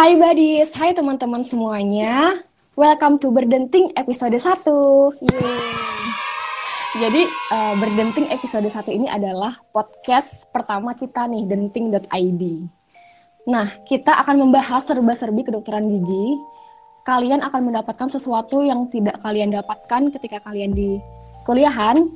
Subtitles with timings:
[0.00, 2.40] Hai buddies, hai teman-teman semuanya.
[2.72, 4.64] Welcome to Berdenting episode 1.
[5.28, 5.60] Yeay.
[7.04, 12.42] Jadi uh, Berdenting episode 1 ini adalah podcast pertama kita nih, denting.id.
[13.44, 16.32] Nah, kita akan membahas serba-serbi kedokteran gigi.
[17.04, 20.96] Kalian akan mendapatkan sesuatu yang tidak kalian dapatkan ketika kalian di
[21.44, 22.08] kuliahan,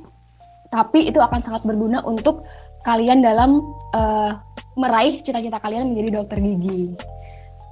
[0.73, 2.49] tapi itu akan sangat berguna untuk
[2.81, 3.61] kalian dalam
[3.93, 4.33] uh,
[4.73, 6.97] meraih cita-cita kalian menjadi dokter gigi.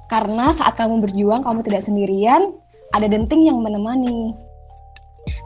[0.08, 2.54] Karena saat kamu berjuang, kamu tidak sendirian,
[2.92, 4.36] ada denting yang menemani.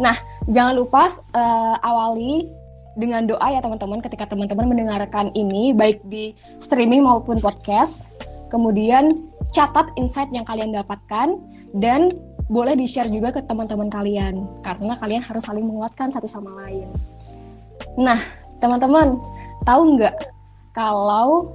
[0.02, 0.14] Nah,
[0.50, 2.50] jangan lupa uh, awali
[2.98, 8.10] dengan doa ya teman-teman ketika teman-teman mendengarkan ini baik di streaming maupun podcast.
[8.50, 11.38] Kemudian catat insight yang kalian dapatkan
[11.78, 12.10] dan
[12.48, 16.88] boleh di-share juga ke teman-teman kalian karena kalian harus saling menguatkan satu sama lain.
[18.00, 18.18] Nah,
[18.59, 19.20] teman-teman,
[19.68, 20.16] tahu nggak
[20.72, 21.52] kalau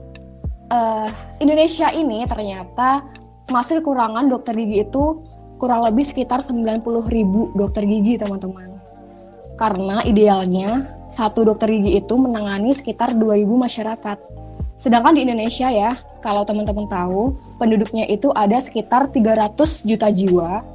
[0.71, 1.09] uh,
[1.41, 3.03] Indonesia ini ternyata
[3.51, 5.19] masih kekurangan dokter gigi itu
[5.59, 8.75] kurang lebih sekitar 90 ribu dokter gigi teman-teman.
[9.55, 14.17] Karena idealnya satu dokter gigi itu menangani sekitar 2000 masyarakat.
[14.73, 20.65] Sedangkan di Indonesia ya, kalau teman-teman tahu, penduduknya itu ada sekitar 300 juta jiwa.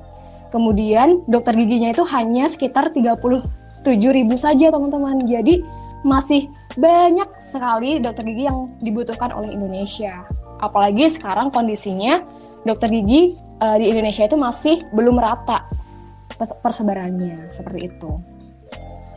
[0.49, 3.45] Kemudian dokter giginya itu hanya sekitar 37
[4.15, 5.21] ribu saja teman-teman.
[5.27, 5.61] Jadi
[6.07, 10.27] masih banyak sekali dokter gigi yang dibutuhkan oleh Indonesia.
[10.59, 12.23] Apalagi sekarang kondisinya
[12.63, 15.67] dokter gigi uh, di Indonesia itu masih belum merata
[16.39, 18.13] persebarannya seperti itu.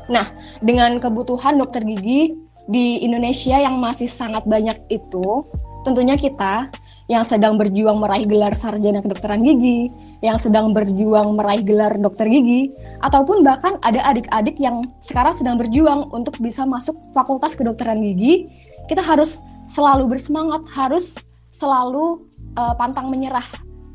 [0.09, 0.27] Nah,
[0.59, 2.33] dengan kebutuhan dokter gigi
[2.65, 5.45] di Indonesia yang masih sangat banyak itu,
[5.85, 6.69] tentunya kita
[7.09, 9.89] yang sedang berjuang meraih gelar sarjana kedokteran gigi,
[10.21, 12.69] yang sedang berjuang meraih gelar dokter gigi,
[13.01, 18.47] ataupun bahkan ada adik-adik yang sekarang sedang berjuang untuk bisa masuk fakultas kedokteran gigi,
[18.85, 21.17] kita harus selalu bersemangat, harus
[21.49, 22.27] selalu
[22.59, 23.45] uh, pantang menyerah,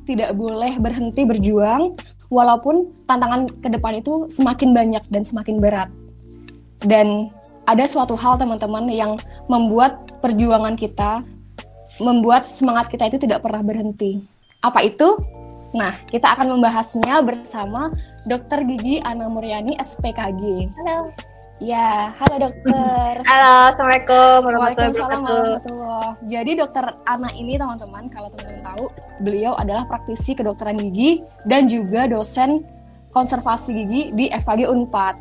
[0.08, 1.94] tidak boleh berhenti berjuang,
[2.28, 5.88] walaupun tantangan ke depan itu semakin banyak dan semakin berat.
[6.82, 7.32] Dan
[7.66, 9.18] ada suatu hal teman-teman yang
[9.50, 11.26] membuat perjuangan kita
[11.96, 14.20] membuat semangat kita itu tidak pernah berhenti.
[14.60, 15.16] Apa itu?
[15.76, 17.92] Nah, kita akan membahasnya bersama
[18.24, 20.72] Dokter Gigi Ana Muryani, SPKG.
[20.80, 21.12] Halo.
[21.56, 23.12] Ya, halo dokter.
[23.32, 26.04] Halo, assalamualaikum warahmatullahi wabarakatuh.
[26.28, 28.84] Jadi dokter Ana ini teman-teman, kalau teman-teman tahu,
[29.24, 32.60] beliau adalah praktisi kedokteran gigi dan juga dosen
[33.08, 35.16] konservasi gigi di FKG Unpad.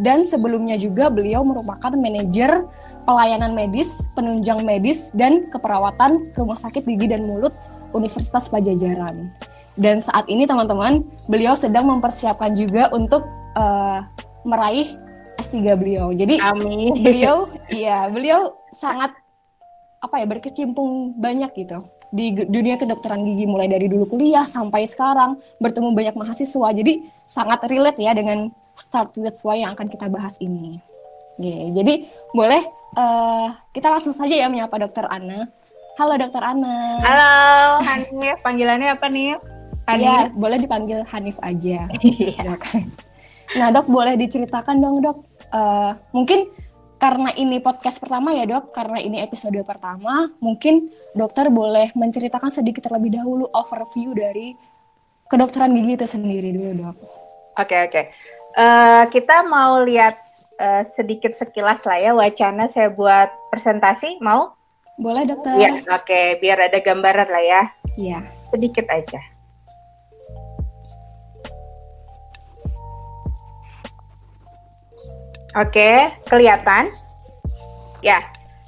[0.00, 2.64] Dan sebelumnya juga beliau merupakan manajer
[3.06, 7.54] pelayanan medis, penunjang medis, dan keperawatan Rumah Sakit Gigi dan Mulut
[7.94, 9.30] Universitas Pajajaran.
[9.78, 13.22] Dan saat ini teman-teman, beliau sedang mempersiapkan juga untuk
[13.54, 14.02] uh,
[14.42, 14.98] meraih
[15.38, 16.10] S3 beliau.
[16.10, 16.96] Jadi Amin.
[17.06, 19.14] beliau iya, beliau sangat
[20.00, 25.36] apa ya berkecimpung banyak gitu di dunia kedokteran gigi mulai dari dulu kuliah sampai sekarang
[25.60, 26.68] bertemu banyak mahasiswa.
[26.72, 30.80] Jadi sangat relate ya dengan Start with Why yang akan kita bahas ini.
[31.36, 32.64] Yeah, jadi boleh
[32.94, 35.50] uh, kita langsung saja ya menyapa Dokter Ana.
[35.96, 37.00] Halo Dokter Ana.
[37.00, 37.32] Halo
[37.82, 39.40] Hanif, panggilannya apa nih?
[39.88, 40.04] Hanif?
[40.04, 41.88] Ya, boleh dipanggil Hanif aja.
[41.98, 42.54] Iya.
[43.56, 45.24] nah dok, boleh diceritakan dong dok.
[45.54, 46.50] Uh, mungkin
[47.00, 52.90] karena ini podcast pertama ya dok, karena ini episode pertama, mungkin dokter boleh menceritakan sedikit
[52.90, 54.52] terlebih dahulu overview dari
[55.30, 56.96] kedokteran gigi itu sendiri dulu dok.
[57.56, 57.92] Oke okay, oke.
[57.92, 58.04] Okay.
[58.56, 60.25] Uh, eh, kita mau lihat
[60.60, 64.56] uh, sedikit sekilas lah ya wacana saya buat presentasi mau?
[64.96, 65.60] Boleh dokter.
[65.60, 66.40] Ya, oke, okay.
[66.40, 67.62] biar ada gambaran lah ya.
[68.00, 68.18] Iya.
[68.48, 69.20] Sedikit aja.
[75.56, 75.96] Oke, okay,
[76.28, 76.92] kelihatan?
[78.00, 78.24] Ya.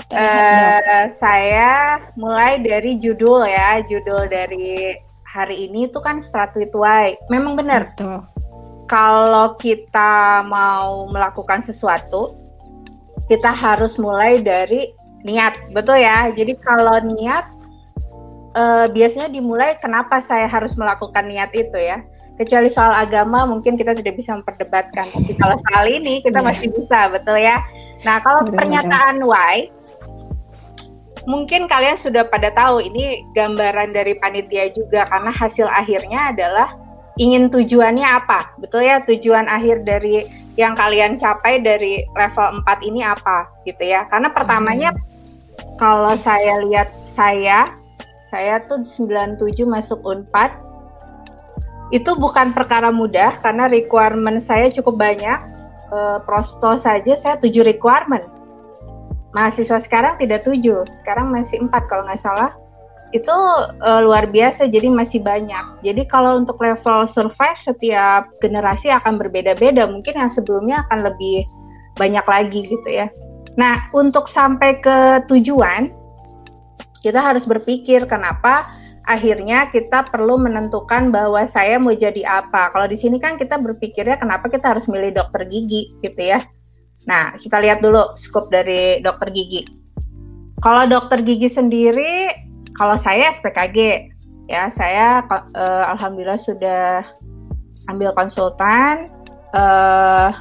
[0.09, 7.17] Uh, saya mulai dari judul ya, judul dari hari ini itu kan Stratuit Y.
[7.29, 7.93] Memang benar.
[7.93, 8.38] Betul
[8.89, 12.35] kalau kita mau melakukan sesuatu,
[13.29, 14.91] kita harus mulai dari
[15.23, 16.33] niat, betul ya?
[16.33, 17.45] Jadi kalau niat
[18.57, 22.01] uh, biasanya dimulai kenapa saya harus melakukan niat itu ya?
[22.41, 26.47] Kecuali soal agama mungkin kita tidak bisa memperdebatkan, tapi kalau soal ini kita iya.
[26.49, 27.61] masih bisa, betul ya?
[28.07, 29.69] Nah kalau pernyataan why,
[31.29, 36.88] mungkin kalian sudah pada tahu ini gambaran dari panitia juga karena hasil akhirnya adalah
[37.19, 38.57] ingin tujuannya apa?
[38.63, 40.25] Betul ya, tujuan akhir dari
[40.59, 44.07] yang kalian capai dari level 4 ini apa gitu ya.
[44.11, 45.79] Karena pertamanya hmm.
[45.79, 47.67] kalau saya lihat saya
[48.31, 50.51] saya tuh 97 masuk Unpad
[51.89, 55.41] itu bukan perkara mudah karena requirement saya cukup banyak.
[55.89, 55.99] E,
[56.29, 58.27] prosto saja saya 7 requirement.
[59.33, 62.53] Mahasiswa sekarang tidak 7, sekarang masih 4 kalau nggak salah.
[63.09, 63.33] Itu
[63.81, 65.81] uh, luar biasa jadi masih banyak.
[65.81, 69.89] Jadi kalau untuk level survive setiap generasi akan berbeda-beda.
[69.89, 71.49] Mungkin yang sebelumnya akan lebih
[71.97, 73.09] banyak lagi gitu ya.
[73.57, 75.91] Nah, untuk sampai ke tujuan
[77.01, 78.69] kita harus berpikir kenapa
[79.09, 82.69] akhirnya kita perlu menentukan bahwa saya mau jadi apa.
[82.77, 86.45] Kalau di sini kan kita berpikirnya kenapa kita harus milih dokter gigi gitu ya.
[87.09, 89.65] Nah, kita lihat dulu skop dari dokter gigi.
[90.61, 92.48] Kalau dokter gigi sendiri
[92.79, 94.09] kalau saya SPKG
[94.49, 94.73] ya.
[94.75, 97.05] Saya uh, alhamdulillah sudah
[97.91, 99.11] ambil konsultan.
[99.53, 100.33] Uh,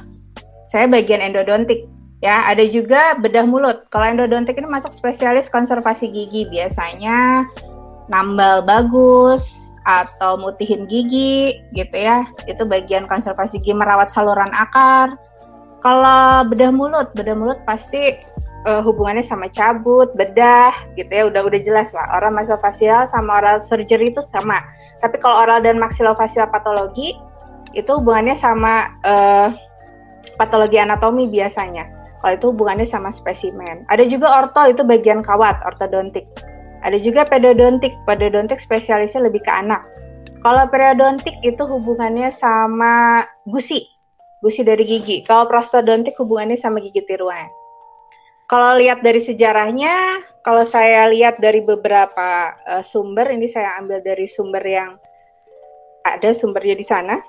[0.72, 1.84] saya bagian endodontik
[2.24, 2.48] ya.
[2.48, 3.90] Ada juga bedah mulut.
[3.92, 6.48] Kalau endodontik ini masuk spesialis konservasi gigi.
[6.48, 7.44] Biasanya
[8.08, 9.44] nambal bagus
[9.84, 12.24] atau mutihin gigi gitu ya.
[12.48, 15.18] Itu bagian konservasi gigi merawat saluran akar.
[15.78, 18.18] Kalau bedah mulut bedah mulut pasti
[18.66, 22.18] uh, hubungannya sama cabut, bedah gitu ya udah udah jelas lah.
[22.18, 24.64] Oral maxillofacial sama oral surgery itu sama.
[24.98, 27.14] Tapi kalau oral dan maxillofacial patologi
[27.76, 29.52] itu hubungannya sama uh,
[30.40, 31.86] patologi anatomi biasanya.
[32.18, 33.86] Kalau itu hubungannya sama spesimen.
[33.86, 36.26] Ada juga orto itu bagian kawat, ortodontik.
[36.82, 37.94] Ada juga pedodontik.
[38.06, 39.86] Pedodontik spesialisnya lebih ke anak.
[40.42, 43.86] Kalau periodontik itu hubungannya sama gusi,
[44.42, 45.26] gusi dari gigi.
[45.26, 47.50] Kalau prostodontik hubungannya sama gigi tiruan.
[48.48, 54.24] Kalau lihat dari sejarahnya, kalau saya lihat dari beberapa uh, sumber, ini saya ambil dari
[54.24, 54.96] sumber yang
[56.00, 57.20] ada sumbernya di sana.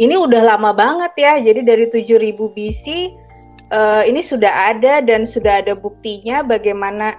[0.00, 2.84] Ini udah lama banget ya, jadi dari 7000 BC
[3.68, 7.12] uh, ini sudah ada dan sudah ada buktinya bagaimana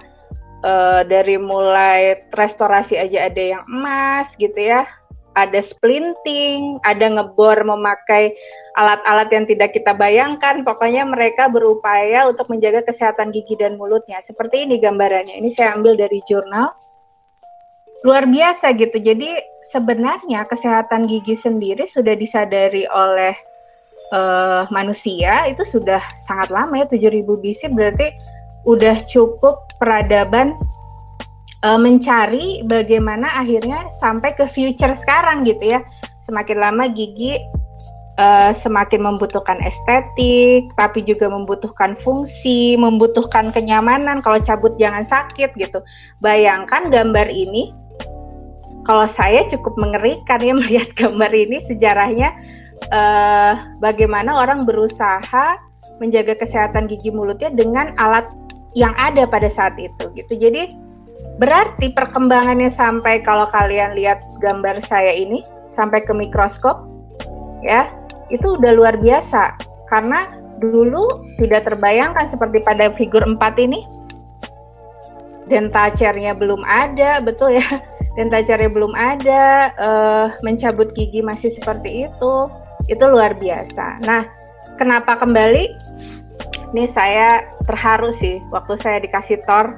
[0.66, 4.82] uh, dari mulai restorasi aja ada yang emas gitu ya,
[5.32, 8.36] ada splinting, ada ngebor memakai
[8.76, 10.60] alat-alat yang tidak kita bayangkan.
[10.64, 14.20] Pokoknya mereka berupaya untuk menjaga kesehatan gigi dan mulutnya.
[14.24, 15.40] Seperti ini gambarannya.
[15.40, 16.76] Ini saya ambil dari jurnal.
[18.04, 18.98] Luar biasa gitu.
[19.00, 19.40] Jadi
[19.72, 23.32] sebenarnya kesehatan gigi sendiri sudah disadari oleh
[24.12, 28.12] uh, manusia itu sudah sangat lama ya 7000 BC berarti
[28.68, 30.54] udah cukup peradaban
[31.62, 35.80] uh, mencari bagaimana akhirnya sampai ke future sekarang gitu ya.
[36.26, 37.38] Semakin lama gigi
[38.18, 44.20] uh, semakin membutuhkan estetik, tapi juga membutuhkan fungsi, membutuhkan kenyamanan.
[44.20, 45.80] Kalau cabut jangan sakit gitu.
[46.20, 47.72] Bayangkan gambar ini.
[48.82, 52.34] Kalau saya cukup mengerikan ya melihat gambar ini sejarahnya
[52.90, 55.54] uh, bagaimana orang berusaha
[56.02, 58.26] menjaga kesehatan gigi mulutnya dengan alat
[58.74, 60.34] yang ada pada saat itu gitu.
[60.34, 60.74] Jadi
[61.40, 65.40] Berarti perkembangannya sampai kalau kalian lihat gambar saya ini
[65.72, 66.84] sampai ke mikroskop
[67.64, 67.88] ya,
[68.28, 69.56] itu udah luar biasa
[69.88, 70.28] karena
[70.60, 71.08] dulu
[71.40, 73.80] tidak terbayangkan seperti pada figur 4 ini
[75.50, 77.66] dental chair-nya belum ada, betul ya.
[78.16, 82.34] Dental chair-nya belum ada, uh, mencabut gigi masih seperti itu.
[82.88, 84.04] Itu luar biasa.
[84.04, 84.28] Nah,
[84.76, 85.64] kenapa kembali?
[86.72, 89.76] Ini saya terharu sih waktu saya dikasih tor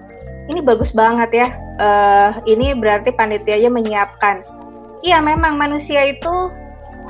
[0.51, 1.49] ini bagus banget ya.
[1.75, 4.45] Uh, ini berarti panitianya menyiapkan.
[5.05, 6.53] Iya, memang manusia itu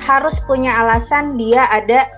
[0.02, 2.10] harus punya alasan dia ada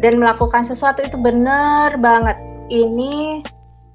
[0.00, 2.36] dan melakukan sesuatu itu benar banget.
[2.68, 3.44] Ini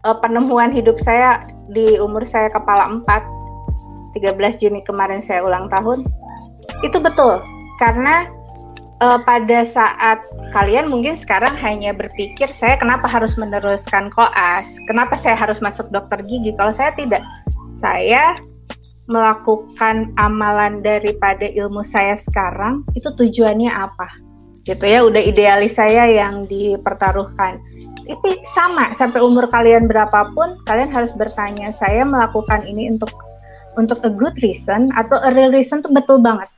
[0.05, 4.17] uh, penemuan hidup saya di umur saya kepala 4.
[4.17, 6.01] 13 Juni kemarin saya ulang tahun.
[6.81, 7.41] Itu betul.
[7.77, 8.25] Karena
[8.99, 10.19] uh, pada saat
[10.51, 16.21] kalian mungkin sekarang hanya berpikir saya kenapa harus meneruskan koas, kenapa saya harus masuk dokter
[16.23, 16.53] gigi.
[16.55, 17.23] Kalau saya tidak,
[17.79, 18.35] saya
[19.09, 24.07] melakukan amalan daripada ilmu saya sekarang itu tujuannya apa?
[24.67, 27.57] Gitu ya, udah idealis saya yang dipertaruhkan.
[28.05, 33.09] Itu sama sampai umur kalian berapapun, kalian harus bertanya, saya melakukan ini untuk
[33.77, 36.49] untuk a good reason atau a real reason tuh betul banget.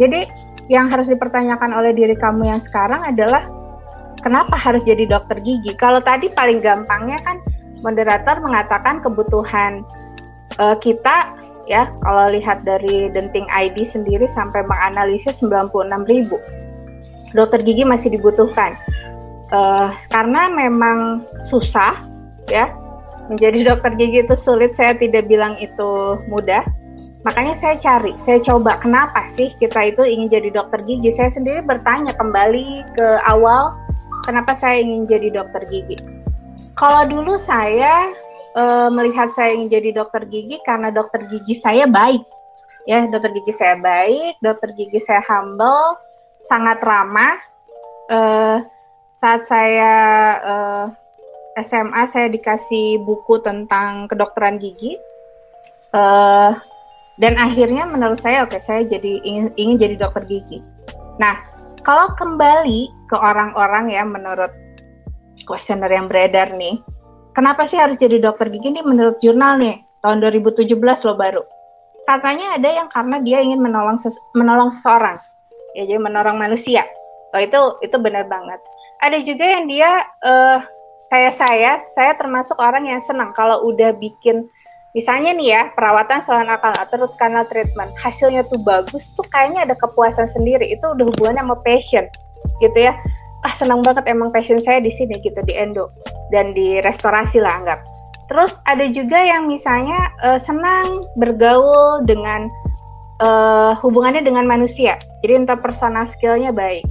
[0.00, 0.24] Jadi
[0.70, 3.42] yang harus dipertanyakan oleh diri kamu yang sekarang adalah
[4.22, 5.74] kenapa harus jadi dokter gigi?
[5.74, 7.42] Kalau tadi paling gampangnya kan
[7.82, 9.82] moderator mengatakan kebutuhan
[10.62, 11.34] uh, kita
[11.66, 16.38] ya kalau lihat dari Denting ID sendiri sampai menganalisis 96 ribu.
[17.34, 18.78] Dokter gigi masih dibutuhkan.
[19.50, 21.98] Uh, karena memang susah
[22.46, 22.70] ya
[23.26, 24.70] menjadi dokter gigi itu sulit.
[24.78, 26.62] Saya tidak bilang itu mudah
[27.20, 31.12] Makanya saya cari, saya coba kenapa sih kita itu ingin jadi dokter gigi.
[31.12, 33.76] Saya sendiri bertanya kembali ke awal,
[34.24, 36.00] kenapa saya ingin jadi dokter gigi.
[36.72, 38.08] Kalau dulu saya
[38.56, 42.24] e, melihat saya ingin jadi dokter gigi karena dokter gigi saya baik.
[42.88, 46.00] Ya, dokter gigi saya baik, dokter gigi saya humble,
[46.48, 47.36] sangat ramah.
[48.08, 48.18] E,
[49.20, 49.92] saat saya
[50.40, 50.54] e,
[51.60, 54.96] eh, SMA saya dikasih buku tentang kedokteran gigi
[55.94, 56.50] uh,
[57.20, 60.64] dan akhirnya menurut saya oke okay, saya jadi ingin ingin jadi dokter gigi.
[61.20, 61.36] Nah
[61.84, 64.50] kalau kembali ke orang-orang ya menurut
[65.44, 66.80] kuesioner yang beredar nih
[67.36, 69.84] kenapa sih harus jadi dokter gigi nih menurut jurnal nih?
[70.00, 71.42] Tahun 2017 lo baru.
[72.08, 75.20] Katanya ada yang karena dia ingin menolong ses menolong seseorang.
[75.76, 76.88] Ya jadi menolong manusia.
[77.36, 78.58] Oh itu itu benar banget.
[79.04, 80.58] Ada juga yang dia uh,
[81.12, 84.48] kayak saya saya termasuk orang yang senang kalau udah bikin
[84.90, 87.94] misalnya nih ya perawatan saluran akal atau canal treatment.
[87.98, 90.66] Hasilnya tuh bagus tuh kayaknya ada kepuasan sendiri.
[90.70, 92.04] Itu udah hubungannya sama passion
[92.58, 92.96] gitu ya.
[93.40, 95.88] Ah senang banget emang passion saya di sini gitu di endo
[96.34, 97.80] dan di restorasi lah anggap.
[98.30, 102.46] Terus ada juga yang misalnya uh, senang bergaul dengan
[103.22, 104.98] uh, hubungannya dengan manusia.
[105.22, 106.86] Jadi interpersonal skillnya baik.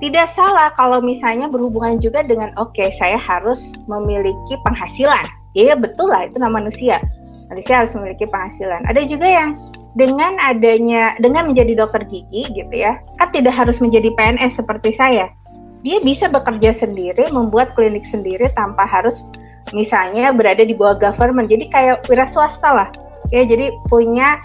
[0.00, 5.26] Tidak salah kalau misalnya berhubungan juga dengan oke okay, saya harus memiliki penghasilan.
[5.52, 7.02] Ya betul lah itu nama manusia
[7.50, 8.86] manusia harus memiliki penghasilan.
[8.86, 9.58] Ada juga yang
[9.98, 15.28] dengan adanya dengan menjadi dokter gigi gitu ya, kan tidak harus menjadi PNS seperti saya.
[15.82, 19.24] Dia bisa bekerja sendiri, membuat klinik sendiri tanpa harus
[19.74, 21.50] misalnya berada di bawah government.
[21.50, 22.88] Jadi kayak wira swasta lah.
[23.34, 24.38] Ya, jadi punya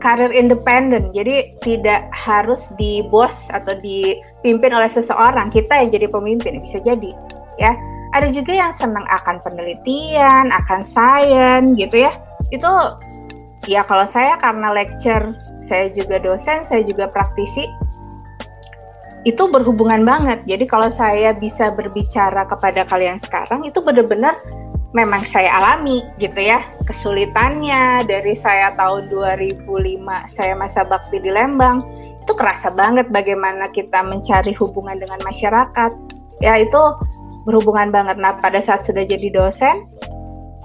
[0.00, 1.12] karir independen.
[1.12, 5.52] Jadi tidak harus di bos atau dipimpin oleh seseorang.
[5.52, 7.12] Kita yang jadi pemimpin bisa jadi,
[7.60, 7.72] ya
[8.16, 12.16] ada juga yang senang akan penelitian, akan sains gitu ya.
[12.48, 12.70] Itu
[13.68, 15.36] ya kalau saya karena lecture,
[15.68, 17.68] saya juga dosen, saya juga praktisi,
[19.26, 20.46] itu berhubungan banget.
[20.46, 24.38] Jadi kalau saya bisa berbicara kepada kalian sekarang, itu benar-benar
[24.94, 26.62] memang saya alami gitu ya.
[26.86, 29.66] Kesulitannya dari saya tahun 2005,
[30.32, 31.82] saya masa bakti di Lembang,
[32.22, 35.92] itu kerasa banget bagaimana kita mencari hubungan dengan masyarakat.
[36.38, 36.82] Ya itu
[37.46, 38.18] berhubungan banget.
[38.18, 39.86] Nah, pada saat sudah jadi dosen,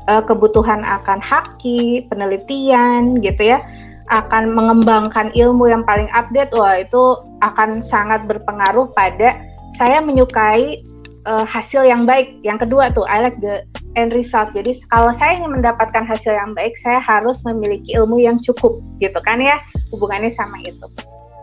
[0.09, 3.61] uh, kebutuhan akan haki, penelitian gitu ya,
[4.09, 9.39] akan mengembangkan ilmu yang paling update, wah itu akan sangat berpengaruh pada
[9.79, 10.83] saya menyukai
[11.29, 12.41] uh, hasil yang baik.
[12.43, 13.63] Yang kedua tuh, I like the
[13.95, 14.51] end result.
[14.51, 19.19] Jadi kalau saya ingin mendapatkan hasil yang baik, saya harus memiliki ilmu yang cukup, gitu
[19.23, 19.61] kan ya?
[19.93, 20.89] Hubungannya sama itu.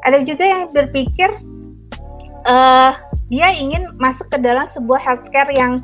[0.04, 1.32] Ada juga yang berpikir
[2.44, 2.92] uh,
[3.28, 5.80] dia ingin masuk ke dalam sebuah healthcare yang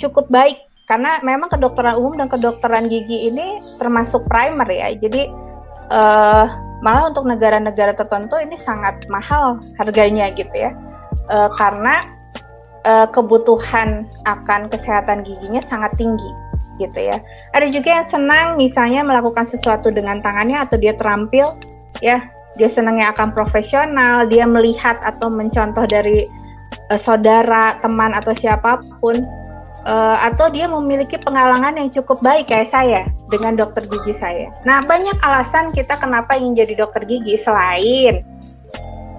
[0.00, 0.56] cukup baik.
[0.88, 4.88] Karena memang kedokteran umum dan kedokteran gigi ini termasuk primer ya.
[4.96, 5.28] Jadi
[5.92, 6.48] uh,
[6.80, 10.72] malah untuk negara-negara tertentu ini sangat mahal harganya gitu ya.
[11.28, 12.00] Uh, karena
[12.88, 16.32] uh, kebutuhan akan kesehatan giginya sangat tinggi
[16.80, 17.20] gitu ya.
[17.52, 21.52] Ada juga yang senang misalnya melakukan sesuatu dengan tangannya atau dia terampil
[22.00, 22.24] ya.
[22.56, 26.26] Dia senangnya akan profesional dia melihat atau mencontoh dari
[26.90, 29.16] uh, saudara, teman atau siapa pun
[29.84, 34.52] uh, atau dia memiliki pengalaman yang cukup baik kayak saya dengan dokter gigi saya.
[34.64, 38.24] Nah, banyak alasan kita kenapa ingin jadi dokter gigi selain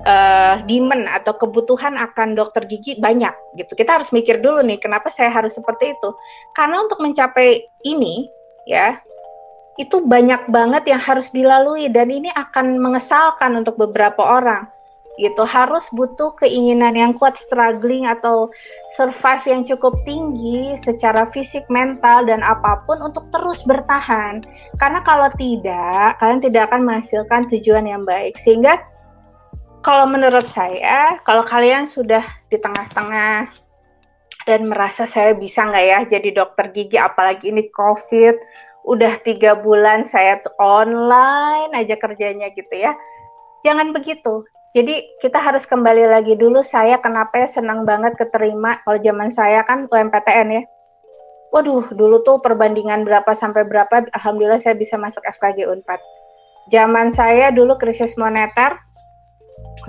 [0.06, 3.72] uh, demand atau kebutuhan akan dokter gigi banyak gitu.
[3.78, 6.10] Kita harus mikir dulu nih kenapa saya harus seperti itu.
[6.58, 8.30] Karena untuk mencapai ini
[8.68, 9.00] ya
[9.80, 14.68] itu banyak banget yang harus dilalui dan ini akan mengesalkan untuk beberapa orang
[15.20, 15.44] gitu.
[15.44, 18.48] Harus butuh keinginan yang kuat struggling atau
[18.96, 24.40] survive yang cukup tinggi secara fisik mental dan apa pun untuk terus bertahan.
[24.80, 28.40] Karena kalau tidak kalian tidak akan menghasilkan tujuan yang baik.
[28.42, 28.80] Sehingga
[29.84, 33.48] kalau menurut saya kalau kalian sudah di tengah-tengah
[34.48, 38.36] dan merasa saya bisa nggak ya jadi dokter gigi apalagi ini covid
[38.88, 42.96] udah tiga bulan saya online aja kerjanya gitu ya.
[43.62, 49.02] Jangan begitu jadi kita harus kembali lagi dulu saya kenapa ya senang banget keterima kalau
[49.02, 50.64] zaman saya kan UMPTN ya.
[51.50, 55.98] Waduh, dulu tuh perbandingan berapa sampai berapa, alhamdulillah saya bisa masuk FKG Unpad.
[56.70, 58.78] Zaman saya dulu krisis moneter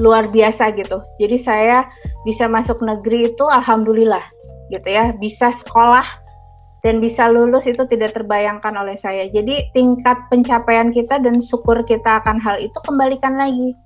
[0.00, 1.04] luar biasa gitu.
[1.20, 1.84] Jadi saya
[2.24, 4.24] bisa masuk negeri itu alhamdulillah
[4.72, 6.08] gitu ya, bisa sekolah
[6.80, 9.28] dan bisa lulus itu tidak terbayangkan oleh saya.
[9.28, 13.76] Jadi tingkat pencapaian kita dan syukur kita akan hal itu kembalikan lagi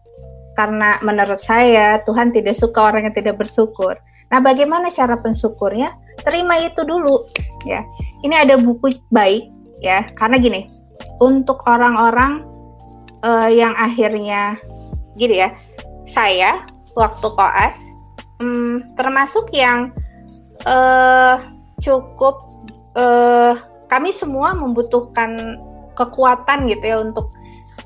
[0.55, 3.99] karena menurut saya Tuhan tidak suka orang yang tidak bersyukur.
[4.31, 5.95] Nah, bagaimana cara pensyukurnya?
[6.23, 7.29] Terima itu dulu,
[7.67, 7.83] ya.
[8.23, 9.51] Ini ada buku baik,
[9.83, 10.07] ya.
[10.15, 10.67] Karena gini,
[11.21, 12.47] untuk orang-orang
[13.23, 14.57] uh, yang akhirnya,
[15.19, 15.55] gini ya,
[16.11, 16.63] saya
[16.95, 17.75] waktu koas
[18.39, 19.91] um, termasuk yang
[20.67, 21.43] uh,
[21.83, 22.43] cukup,
[22.95, 23.59] uh,
[23.91, 25.59] kami semua membutuhkan
[25.95, 27.31] kekuatan gitu ya untuk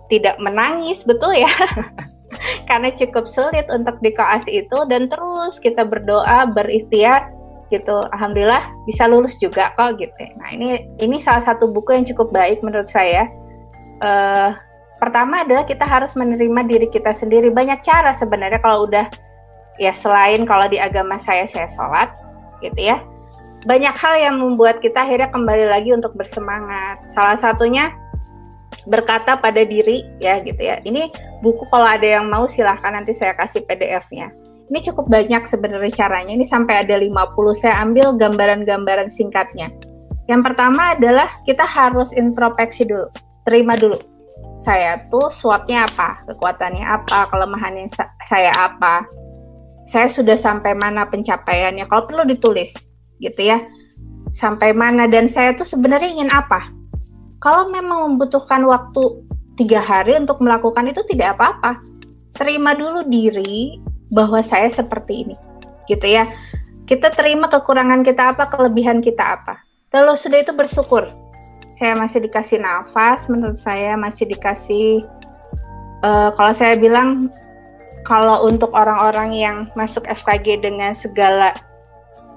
[0.09, 1.49] tidak menangis, betul ya.
[2.69, 7.35] karena cukup sulit untuk di koas itu dan terus kita berdoa berikhtiar
[7.69, 12.33] gitu alhamdulillah bisa lulus juga kok gitu nah ini ini salah satu buku yang cukup
[12.33, 13.29] baik menurut saya
[14.03, 14.57] uh,
[14.99, 17.49] pertama adalah kita harus menerima diri kita sendiri.
[17.55, 19.07] Banyak cara sebenarnya kalau udah
[19.79, 22.11] ya selain kalau di agama saya saya sholat
[22.61, 23.01] gitu ya.
[23.67, 27.03] Banyak hal yang membuat kita akhirnya kembali lagi untuk bersemangat.
[27.15, 27.95] Salah satunya
[28.89, 30.81] berkata pada diri ya gitu ya.
[30.83, 31.13] Ini
[31.45, 34.33] buku kalau ada yang mau silahkan nanti saya kasih PDF-nya.
[34.69, 36.33] Ini cukup banyak sebenarnya caranya.
[36.37, 37.61] Ini sampai ada 50.
[37.61, 39.73] Saya ambil gambaran-gambaran singkatnya.
[40.29, 43.09] Yang pertama adalah kita harus introspeksi dulu.
[43.49, 43.97] Terima dulu
[44.59, 47.89] saya tuh swotnya apa, kekuatannya apa, kelemahannya
[48.27, 49.07] saya apa,
[49.89, 51.87] saya sudah sampai mana pencapaiannya.
[51.89, 52.75] Kalau perlu ditulis,
[53.23, 53.63] gitu ya,
[54.35, 56.69] sampai mana dan saya tuh sebenarnya ingin apa.
[57.39, 59.23] Kalau memang membutuhkan waktu
[59.55, 61.79] tiga hari untuk melakukan itu tidak apa-apa.
[62.35, 63.83] Terima dulu diri
[64.15, 65.37] bahwa saya seperti ini,
[65.91, 66.31] gitu ya.
[66.87, 69.59] Kita terima kekurangan kita apa, kelebihan kita apa.
[69.91, 71.11] Lalu sudah itu bersyukur
[71.79, 75.07] saya masih dikasih nafas menurut saya masih dikasih
[76.03, 77.31] uh, kalau saya bilang
[78.03, 81.55] kalau untuk orang-orang yang masuk FKG dengan segala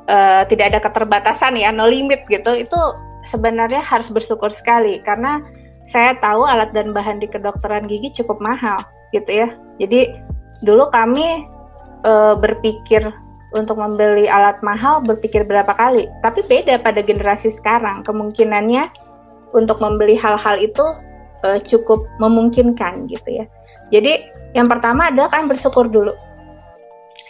[0.05, 2.79] uh, tidak ada keterbatasan ya no limit gitu itu
[3.30, 5.44] sebenarnya harus bersyukur sekali karena
[5.92, 8.80] saya tahu alat dan bahan di kedokteran gigi cukup mahal
[9.12, 9.48] gitu ya
[9.78, 10.16] jadi
[10.66, 11.46] dulu kami
[12.08, 13.06] uh, berpikir
[13.51, 18.88] untuk membeli alat mahal berpikir berapa kali tapi beda pada generasi sekarang kemungkinannya
[19.51, 20.84] untuk membeli hal-hal itu
[21.46, 23.46] uh, cukup memungkinkan gitu ya.
[23.92, 26.16] Jadi yang pertama adalah kan bersyukur dulu.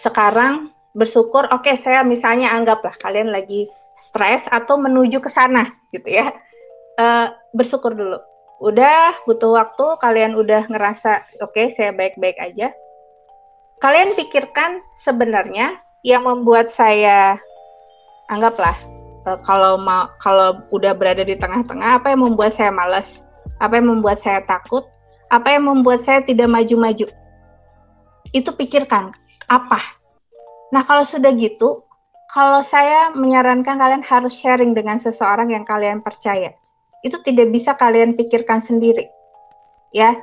[0.02, 6.08] Sekarang bersyukur, oke okay, saya misalnya anggaplah kalian lagi stres atau menuju ke sana gitu
[6.08, 6.36] ya.
[7.00, 8.20] Uh, bersyukur dulu.
[8.62, 12.74] Udah butuh waktu, kalian udah ngerasa oke okay, saya baik-baik aja.
[13.82, 17.38] Kalian pikirkan sebenarnya yang membuat saya
[18.32, 18.78] anggaplah
[19.28, 23.08] uh, kalau mau kalau udah berada di tengah-tengah apa yang membuat saya malas
[23.62, 24.88] apa yang membuat saya takut
[25.30, 27.06] apa yang membuat saya tidak maju-maju
[28.32, 29.14] itu pikirkan
[29.46, 29.80] apa
[30.72, 31.84] nah kalau sudah gitu
[32.32, 36.56] kalau saya menyarankan kalian harus sharing dengan seseorang yang kalian percaya.
[37.04, 39.12] Itu tidak bisa kalian pikirkan sendiri
[39.92, 40.16] ya.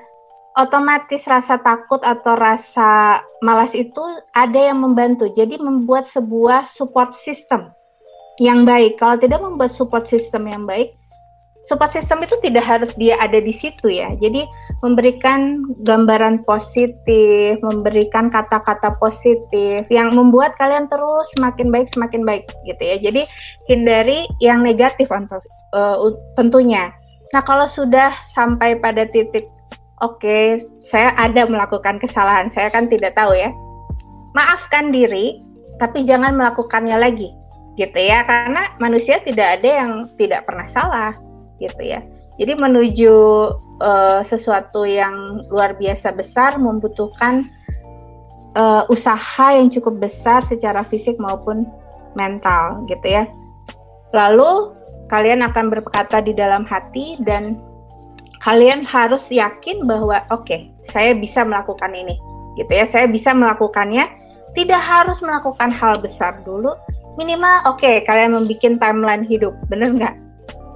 [0.58, 4.02] Otomatis rasa takut atau rasa malas itu
[4.34, 5.30] ada yang membantu.
[5.30, 7.70] Jadi membuat sebuah support system
[8.42, 8.98] yang baik.
[8.98, 10.97] Kalau tidak membuat support system yang baik,
[11.68, 14.08] support system itu tidak harus dia ada di situ ya.
[14.16, 14.48] Jadi
[14.80, 22.80] memberikan gambaran positif, memberikan kata-kata positif yang membuat kalian terus semakin baik semakin baik gitu
[22.82, 22.96] ya.
[22.96, 23.28] Jadi
[23.68, 25.44] hindari yang negatif untuk
[25.76, 26.00] uh,
[26.40, 26.88] tentunya.
[27.36, 29.44] Nah, kalau sudah sampai pada titik
[30.00, 33.52] oke, okay, saya ada melakukan kesalahan, saya kan tidak tahu ya.
[34.32, 35.44] Maafkan diri,
[35.76, 37.28] tapi jangan melakukannya lagi
[37.78, 41.14] gitu ya karena manusia tidak ada yang tidak pernah salah
[41.58, 42.00] gitu ya.
[42.38, 43.14] Jadi menuju
[43.82, 47.50] uh, sesuatu yang luar biasa besar membutuhkan
[48.54, 51.66] uh, usaha yang cukup besar secara fisik maupun
[52.14, 53.26] mental gitu ya.
[54.14, 54.74] Lalu
[55.10, 57.58] kalian akan berkata di dalam hati dan
[58.38, 62.14] kalian harus yakin bahwa oke okay, saya bisa melakukan ini
[62.54, 62.86] gitu ya.
[62.86, 64.30] Saya bisa melakukannya.
[64.56, 66.74] Tidak harus melakukan hal besar dulu.
[67.18, 70.27] Minimal oke okay, kalian membuat timeline hidup bener nggak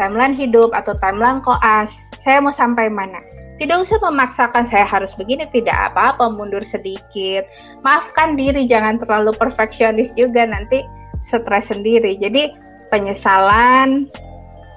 [0.03, 1.95] timeline hidup atau timeline koas
[2.27, 3.19] saya mau sampai mana?
[3.59, 7.47] Tidak usah memaksakan saya harus begini tidak apa-apa mundur sedikit.
[7.87, 10.83] Maafkan diri jangan terlalu perfeksionis juga nanti
[11.31, 12.19] stres sendiri.
[12.19, 12.51] Jadi
[12.91, 14.11] penyesalan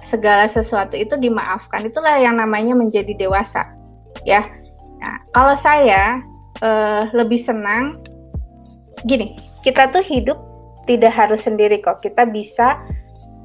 [0.06, 1.82] segala sesuatu itu dimaafkan.
[1.82, 3.66] Itulah yang namanya menjadi dewasa
[4.22, 4.46] ya.
[5.02, 6.22] Nah kalau saya
[6.62, 8.02] uh, lebih senang
[9.06, 10.38] gini kita tuh hidup
[10.86, 12.06] tidak harus sendiri kok.
[12.06, 12.78] Kita bisa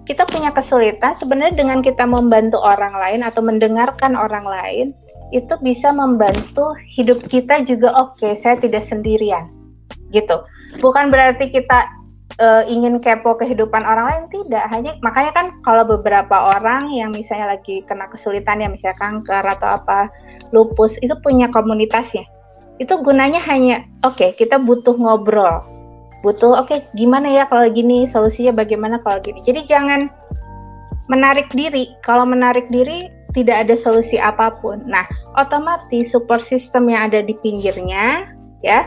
[0.09, 4.87] kita punya kesulitan sebenarnya dengan kita membantu orang lain atau mendengarkan orang lain
[5.31, 9.47] itu bisa membantu hidup kita juga oke okay, saya tidak sendirian
[10.11, 10.43] gitu.
[10.83, 11.87] Bukan berarti kita
[12.43, 14.67] uh, ingin kepo kehidupan orang lain tidak.
[14.75, 19.69] Hanya makanya kan kalau beberapa orang yang misalnya lagi kena kesulitan ya misalnya kanker atau
[19.79, 20.11] apa
[20.51, 22.27] lupus itu punya komunitasnya.
[22.83, 25.63] Itu gunanya hanya oke okay, kita butuh ngobrol
[26.21, 29.41] butuh oke okay, gimana ya kalau gini solusinya bagaimana kalau gini.
[29.45, 30.09] Jadi jangan
[31.09, 31.97] menarik diri.
[32.05, 34.85] Kalau menarik diri tidak ada solusi apa pun.
[34.87, 35.07] Nah
[35.39, 38.29] otomatis support system yang ada di pinggirnya
[38.61, 38.85] ya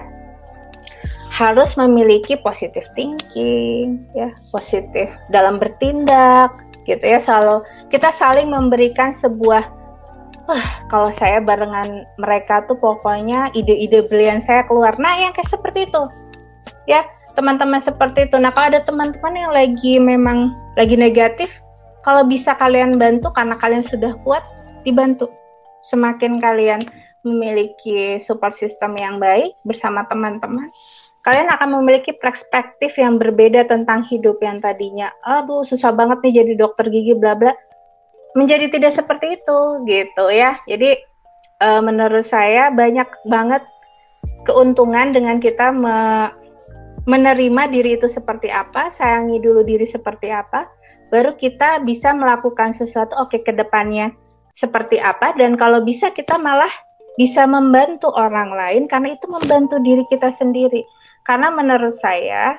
[1.34, 6.54] harus memiliki positive thinking ya positif dalam bertindak
[6.86, 9.66] gitu ya selalu kita saling memberikan sebuah
[10.46, 14.94] wah kalau saya barengan mereka tuh pokoknya ide-ide brilian saya keluar.
[15.02, 16.04] Nah yang kayak seperti itu
[16.86, 17.02] ya
[17.34, 18.38] teman-teman seperti itu.
[18.38, 21.50] Nah, kalau ada teman-teman yang lagi memang lagi negatif,
[22.06, 24.44] kalau bisa kalian bantu karena kalian sudah kuat,
[24.84, 25.30] dibantu.
[25.84, 26.80] semakin kalian
[27.28, 30.72] memiliki support system yang baik bersama teman-teman,
[31.24, 36.54] kalian akan memiliki perspektif yang berbeda tentang hidup yang tadinya, aduh susah banget nih jadi
[36.56, 37.52] dokter gigi bla bla,
[38.36, 40.60] menjadi tidak seperti itu gitu ya.
[40.68, 41.00] Jadi
[41.64, 43.64] e, menurut saya banyak banget
[44.44, 45.72] keuntungan dengan kita
[47.04, 50.68] menerima diri itu seperti apa, sayangi dulu diri seperti apa,
[51.12, 54.16] baru kita bisa melakukan sesuatu oke okay, ke depannya
[54.54, 56.72] seperti apa dan kalau bisa kita malah
[57.18, 60.82] bisa membantu orang lain karena itu membantu diri kita sendiri.
[61.24, 62.58] Karena menurut saya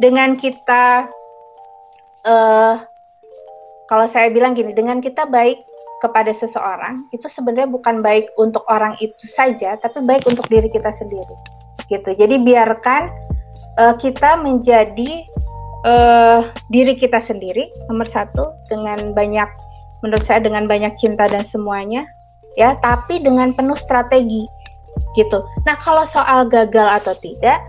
[0.00, 1.06] dengan kita
[2.24, 2.74] uh,
[3.86, 5.62] kalau saya bilang gini, dengan kita baik
[6.02, 10.90] kepada seseorang itu sebenarnya bukan baik untuk orang itu saja, tapi baik untuk diri kita
[10.98, 11.36] sendiri.
[11.86, 12.10] Gitu.
[12.18, 13.25] Jadi biarkan
[13.78, 15.24] uh, kita menjadi
[15.86, 19.48] uh, diri kita sendiri nomor satu dengan banyak
[20.04, 22.04] menurut saya dengan banyak cinta dan semuanya
[22.56, 24.44] ya, tapi dengan penuh strategi
[25.16, 25.44] gitu.
[25.64, 27.60] Nah kalau soal gagal atau tidak,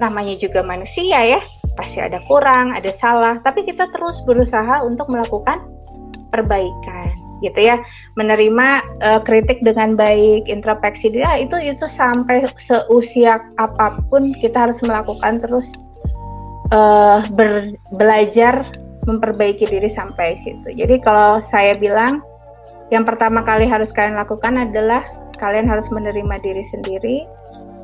[0.00, 1.40] namanya juga manusia ya,
[1.76, 5.64] pasti ada kurang, ada salah, tapi kita terus berusaha untuk melakukan
[6.34, 7.78] perbaikan gitu ya.
[8.18, 8.66] Menerima
[8.98, 15.38] uh, kritik dengan baik introspeksi dia itu itu sampai seusia apa pun kita harus melakukan
[15.38, 15.70] terus
[16.74, 17.22] uh,
[17.94, 18.66] belajar
[19.06, 20.74] memperbaiki diri sampai situ.
[20.74, 22.18] Jadi kalau saya bilang
[22.90, 25.06] yang pertama kali harus kalian lakukan adalah
[25.38, 27.16] kalian harus menerima diri sendiri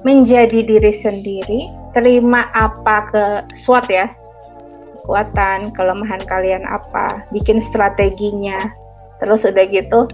[0.00, 1.60] menjadi diri sendiri,
[1.92, 3.24] terima apa ke
[3.60, 4.06] SWOT ya,
[5.02, 8.60] kekuatan, kelemahan kalian apa, bikin strateginya,
[9.18, 10.06] terus udah gitu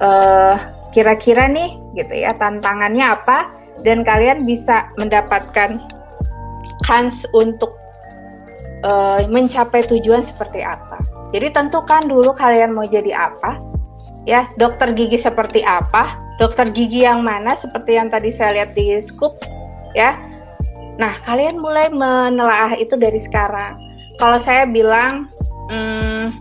[0.00, 0.54] eh,
[0.92, 3.50] kira-kira nih gitu ya tantangannya apa,
[3.82, 5.80] dan kalian bisa mendapatkan
[6.84, 7.76] kans untuk
[8.84, 11.00] uh, mencapai tujuan seperti apa.
[11.30, 13.60] Jadi tentukan dulu kalian mau jadi apa,
[14.26, 18.98] ya dokter gigi seperti apa, dokter gigi yang mana seperti yang tadi saya lihat di
[19.04, 19.38] scoop
[19.94, 20.16] ya.
[21.00, 23.78] Nah, kalian mulai menelaah itu dari sekarang.
[24.20, 25.32] Kalau saya bilang
[25.72, 26.36] hmm,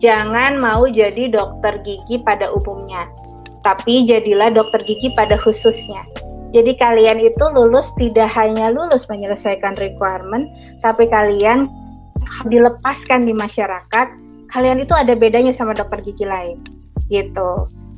[0.00, 3.04] jangan mau jadi dokter gigi pada umumnya,
[3.60, 6.00] tapi jadilah dokter gigi pada khususnya.
[6.56, 10.48] Jadi kalian itu lulus tidak hanya lulus menyelesaikan requirement,
[10.80, 11.68] tapi kalian
[12.48, 14.06] dilepaskan di masyarakat,
[14.48, 16.56] kalian itu ada bedanya sama dokter gigi lain.
[17.12, 17.50] Gitu.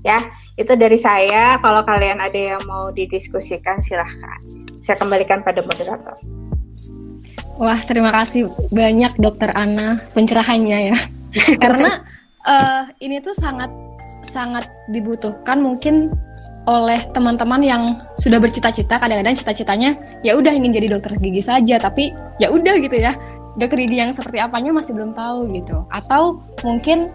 [0.03, 0.19] Ya,
[0.59, 1.63] itu dari saya.
[1.63, 4.43] Kalau kalian ada yang mau didiskusikan, silahkan.
[4.83, 6.19] Saya kembalikan pada moderator.
[7.59, 10.99] Wah, terima kasih banyak Dokter Ana pencerahannya ya.
[11.63, 12.07] Karena
[12.47, 13.69] uh, ini tuh sangat
[14.23, 16.15] sangat dibutuhkan mungkin
[16.69, 17.83] oleh teman-teman yang
[18.21, 22.93] sudah bercita-cita kadang-kadang cita-citanya ya udah ingin jadi dokter gigi saja tapi ya udah gitu
[22.93, 23.17] ya
[23.57, 27.09] dokter gigi yang seperti apanya masih belum tahu gitu atau mungkin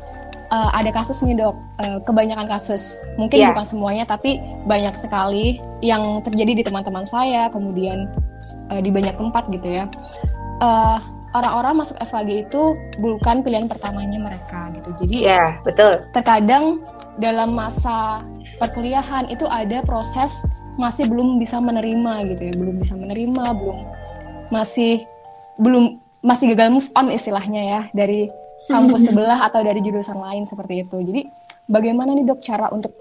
[0.54, 3.50] uh, ada kasus nih dok, uh, kebanyakan kasus, mungkin yeah.
[3.54, 4.38] bukan semuanya tapi
[4.70, 8.06] banyak sekali yang terjadi di teman-teman saya, kemudian
[8.70, 9.86] uh, di banyak tempat gitu ya.
[10.62, 11.00] Uh,
[11.34, 14.90] orang-orang masuk FAG itu bukan pilihan pertamanya mereka gitu.
[15.06, 15.98] Jadi yeah, betul.
[16.14, 16.86] Terkadang
[17.18, 18.22] dalam masa
[18.62, 20.46] perkuliahan itu ada proses
[20.78, 23.80] masih belum bisa menerima gitu ya, belum bisa menerima, belum
[24.54, 25.06] masih
[25.58, 28.30] belum masih gagal move on istilahnya ya dari
[28.70, 30.98] kampus sebelah atau dari jurusan lain seperti itu.
[31.02, 31.22] Jadi
[31.66, 32.94] bagaimana nih dok cara untuk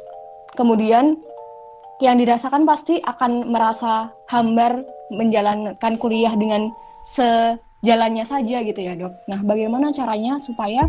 [0.57, 1.17] kemudian
[2.03, 9.15] yang dirasakan pasti akan merasa hambar menjalankan kuliah dengan sejalannya saja gitu ya dok.
[9.27, 10.87] Nah bagaimana caranya supaya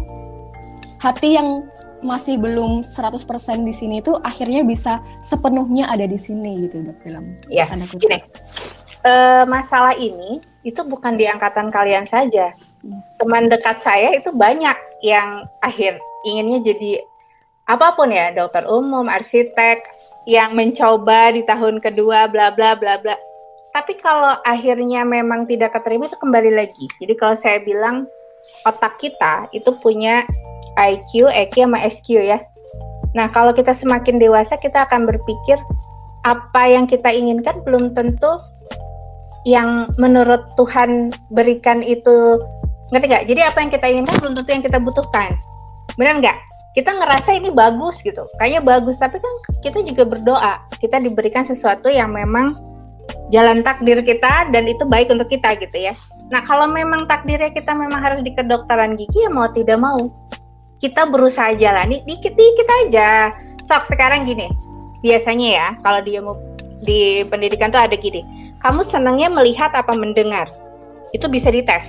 [1.01, 1.67] hati yang
[2.03, 3.23] masih belum 100%
[3.63, 8.19] di sini itu akhirnya bisa sepenuhnya ada di sini gitu dok dalam ya, gini.
[9.03, 12.55] Uh, masalah ini itu bukan di angkatan kalian saja
[13.19, 17.03] teman dekat saya itu banyak yang akhir inginnya jadi
[17.67, 19.83] apa pun ya dokter umum arsitek
[20.23, 23.15] yang mencoba di tahun kedua bla bla bla bla
[23.73, 26.85] tapi kalau akhirnya memang tidak keterima itu kembali lagi.
[27.01, 28.05] Jadi kalau saya bilang
[28.69, 30.21] otak kita itu punya
[30.77, 32.39] IQ, EQ sama SQ ya.
[33.17, 35.57] Nah kalau kita semakin dewasa kita akan berpikir
[36.23, 38.37] apa yang kita inginkan belum tentu
[39.43, 42.39] yang menurut Tuhan berikan itu
[42.93, 43.25] ngerti nggak?
[43.25, 45.33] Jadi apa yang kita inginkan belum tentu yang kita butuhkan.
[45.97, 46.37] Benar nggak?
[46.77, 48.21] Kita ngerasa ini bagus gitu.
[48.37, 49.33] Kayaknya bagus tapi kan
[49.65, 50.53] kita juga berdoa.
[50.77, 52.72] Kita diberikan sesuatu yang memang
[53.33, 55.93] jalan takdir kita dan itu baik untuk kita gitu ya.
[56.29, 59.99] Nah kalau memang takdirnya kita memang harus di kedokteran gigi ya mau tidak mau.
[60.79, 63.31] Kita berusaha jalani dikit-dikit aja.
[63.65, 64.51] Sok sekarang gini.
[64.99, 66.35] Biasanya ya kalau dia mau
[66.83, 68.53] di pendidikan tuh ada gini.
[68.59, 70.51] Kamu senangnya melihat apa mendengar?
[71.15, 71.83] Itu bisa dites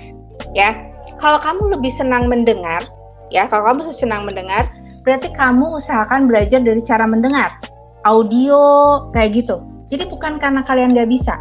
[0.54, 0.74] ya.
[1.18, 2.82] Kalau kamu lebih senang mendengar,
[3.30, 4.70] ya, kalau kamu senang mendengar,
[5.06, 7.54] berarti kamu usahakan belajar dari cara mendengar,
[8.02, 8.60] audio
[9.14, 9.62] kayak gitu.
[9.88, 11.36] Jadi bukan karena kalian nggak bisa.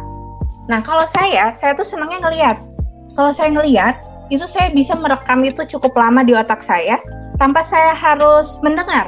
[0.68, 2.56] Nah kalau saya, saya tuh senangnya ngeliat.
[3.14, 3.94] Kalau saya ngeliat,
[4.32, 6.96] itu saya bisa merekam itu cukup lama di otak saya
[7.36, 9.06] tanpa saya harus mendengar.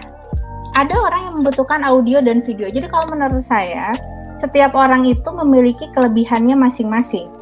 [0.76, 2.68] Ada orang yang membutuhkan audio dan video.
[2.68, 3.96] Jadi kalau menurut saya,
[4.36, 7.32] setiap orang itu memiliki kelebihannya masing-masing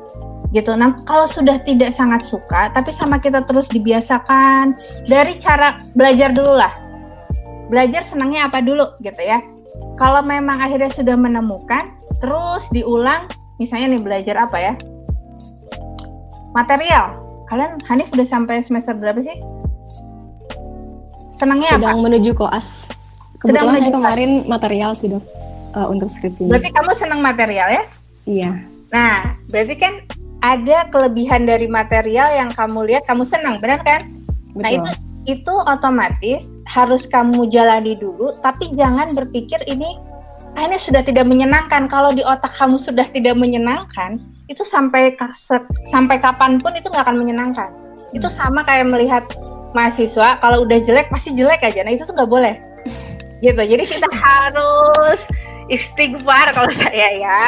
[0.54, 0.70] gitu.
[0.78, 4.78] Nah, kalau sudah tidak sangat suka, tapi sama kita terus dibiasakan
[5.10, 6.70] dari cara belajar dulu lah.
[7.66, 9.42] Belajar senangnya apa dulu gitu ya.
[9.94, 13.30] Kalau memang akhirnya sudah menemukan, terus diulang,
[13.62, 14.72] misalnya nih belajar apa ya?
[16.50, 17.18] Material.
[17.46, 19.38] Kalian Hanif udah sampai semester berapa sih?
[21.38, 22.04] Senangnya Sedang apa?
[22.10, 22.90] menuju koas.
[23.38, 25.22] Kebetulan Sedang saya kemarin material sih dok
[25.76, 26.48] uh, untuk skripsi.
[26.48, 27.82] Berarti kamu senang material ya?
[28.24, 28.50] Iya.
[28.94, 29.94] Nah, berarti kan
[30.40, 34.00] ada kelebihan dari material yang kamu lihat kamu senang, benar kan?
[34.54, 34.62] Betul.
[34.62, 34.90] Nah itu
[35.24, 39.96] itu otomatis harus kamu jalani dulu, tapi jangan berpikir ini
[40.56, 41.88] ah, ini sudah tidak menyenangkan.
[41.88, 44.20] Kalau di otak kamu sudah tidak menyenangkan,
[44.52, 45.16] itu sampai
[45.88, 47.70] sampai kapan pun itu nggak akan menyenangkan.
[47.72, 48.16] Hmm.
[48.16, 49.24] Itu sama kayak melihat
[49.74, 51.80] mahasiswa kalau udah jelek pasti jelek aja.
[51.82, 52.54] Nah itu tuh nggak boleh.
[53.44, 53.60] gitu.
[53.60, 55.20] Jadi kita harus
[55.72, 57.42] istighfar kalau saya ya.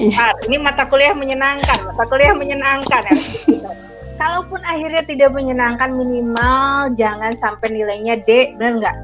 [0.00, 0.32] Iya.
[0.48, 3.16] ini mata kuliah menyenangkan, mata kuliah menyenangkan ya.
[4.16, 8.96] Kalaupun akhirnya tidak menyenangkan minimal jangan sampai nilainya D, benar nggak?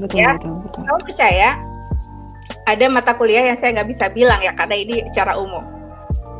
[0.00, 0.34] Betul, ya?
[0.36, 0.80] betul, betul.
[0.88, 1.50] Kamu percaya?
[2.64, 5.64] Ada mata kuliah yang saya nggak bisa bilang ya karena ini secara umum.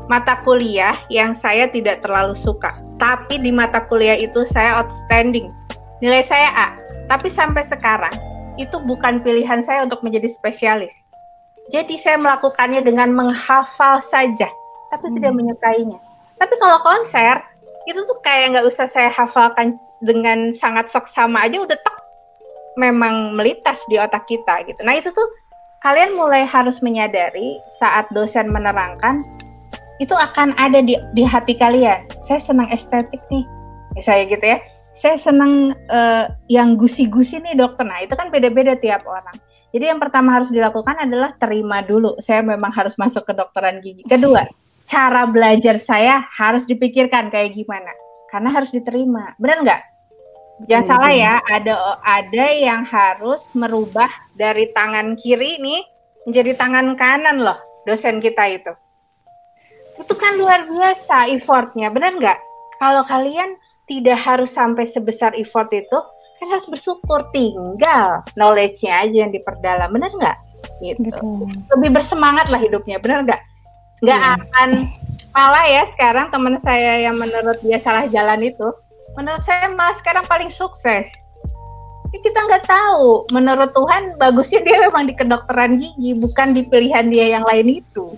[0.09, 5.49] Mata kuliah yang saya tidak terlalu suka, tapi di mata kuliah itu saya outstanding.
[6.01, 6.69] Nilai saya A,
[7.09, 8.13] tapi sampai sekarang
[8.61, 10.93] itu bukan pilihan saya untuk menjadi spesialis
[11.73, 14.49] jadi saya melakukannya dengan menghafal saja,
[14.93, 15.15] tapi hmm.
[15.21, 15.99] tidak menyukainya.
[16.37, 17.41] Tapi kalau konser,
[17.85, 21.97] itu tuh kayak nggak usah saya hafalkan dengan sangat sok sama aja udah tak
[22.77, 24.81] memang melitas di otak kita gitu.
[24.83, 25.29] Nah itu tuh
[25.85, 29.21] kalian mulai harus menyadari saat dosen menerangkan
[30.03, 32.03] itu akan ada di, di hati kalian.
[32.27, 33.47] Saya senang estetik nih,
[33.95, 34.59] misalnya gitu ya.
[34.95, 37.83] Saya senang uh, yang gusi-gusi nih dokter.
[37.87, 39.35] Nah itu kan beda-beda tiap orang.
[39.75, 42.15] Jadi yang pertama harus dilakukan adalah terima dulu.
[42.23, 44.07] Saya memang harus masuk ke dokteran gigi.
[44.07, 44.47] Kedua,
[44.85, 47.93] cara belajar saya harus dipikirkan kayak gimana.
[48.29, 49.33] Karena harus diterima.
[49.39, 49.83] Benar nggak?
[50.71, 54.07] Jangan salah ya, ada ada yang harus merubah
[54.39, 55.83] dari tangan kiri nih
[56.31, 58.73] menjadi tangan kanan loh dosen kita itu.
[59.99, 62.39] Itu kan luar biasa effortnya, benar nggak?
[62.79, 63.59] Kalau kalian
[63.91, 65.99] tidak harus sampai sebesar effort itu,
[66.45, 70.37] kan harus bersyukur tinggal knowledge-nya aja yang diperdalam benar nggak
[70.85, 71.49] gitu Betul.
[71.77, 73.41] lebih bersemangat lah hidupnya benar nggak
[74.05, 74.37] nggak yeah.
[74.37, 74.71] akan
[75.35, 78.69] malah ya sekarang teman saya yang menurut dia salah jalan itu.
[79.17, 81.09] Menurut saya malah sekarang paling sukses.
[82.15, 83.27] Kita nggak tahu.
[83.35, 88.15] Menurut Tuhan bagusnya dia memang di kedokteran gigi bukan di pilihan dia yang lain itu.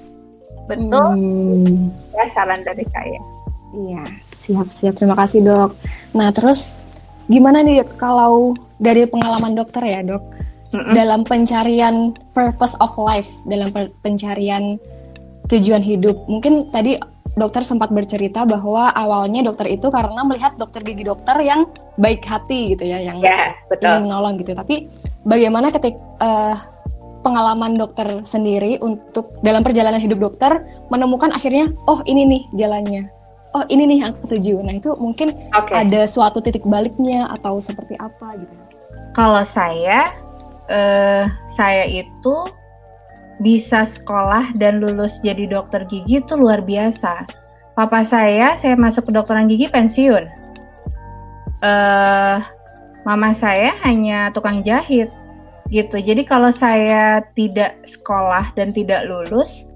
[0.66, 1.14] Betul?
[1.14, 1.94] Hmm.
[2.12, 3.20] ya saran dari saya.
[3.72, 4.04] Iya
[4.36, 4.94] siap siap.
[5.00, 5.70] Terima kasih dok.
[6.12, 6.76] Nah terus
[7.26, 10.36] gimana nih kalau dari pengalaman dokter ya dok?
[10.74, 10.94] Mm-hmm.
[10.98, 13.70] dalam pencarian purpose of life dalam
[14.02, 14.82] pencarian
[15.46, 16.98] tujuan hidup mungkin tadi
[17.36, 21.68] dokter sempat bercerita bahwa awalnya dokter itu karena melihat dokter gigi dokter yang
[22.00, 23.92] baik hati gitu ya yang yeah, betul.
[23.92, 24.88] ingin menolong gitu tapi
[25.28, 26.56] bagaimana ketika uh, eh,
[27.20, 33.12] pengalaman dokter sendiri untuk dalam perjalanan hidup dokter menemukan akhirnya oh ini nih jalannya
[33.56, 34.60] oh ini nih yang ketujuh.
[34.60, 35.88] Nah itu mungkin okay.
[35.88, 38.54] ada suatu titik baliknya atau seperti apa gitu.
[39.16, 40.12] Kalau saya,
[40.68, 41.24] uh,
[41.56, 42.36] saya itu
[43.40, 47.28] bisa sekolah dan lulus jadi dokter gigi itu luar biasa.
[47.76, 50.24] Papa saya, saya masuk ke dokteran gigi pensiun.
[51.60, 52.40] Uh,
[53.04, 55.12] mama saya hanya tukang jahit
[55.68, 56.00] gitu.
[56.00, 59.68] Jadi kalau saya tidak sekolah dan tidak lulus,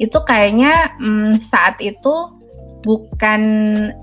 [0.00, 2.32] itu kayaknya hmm, saat itu
[2.84, 3.42] bukan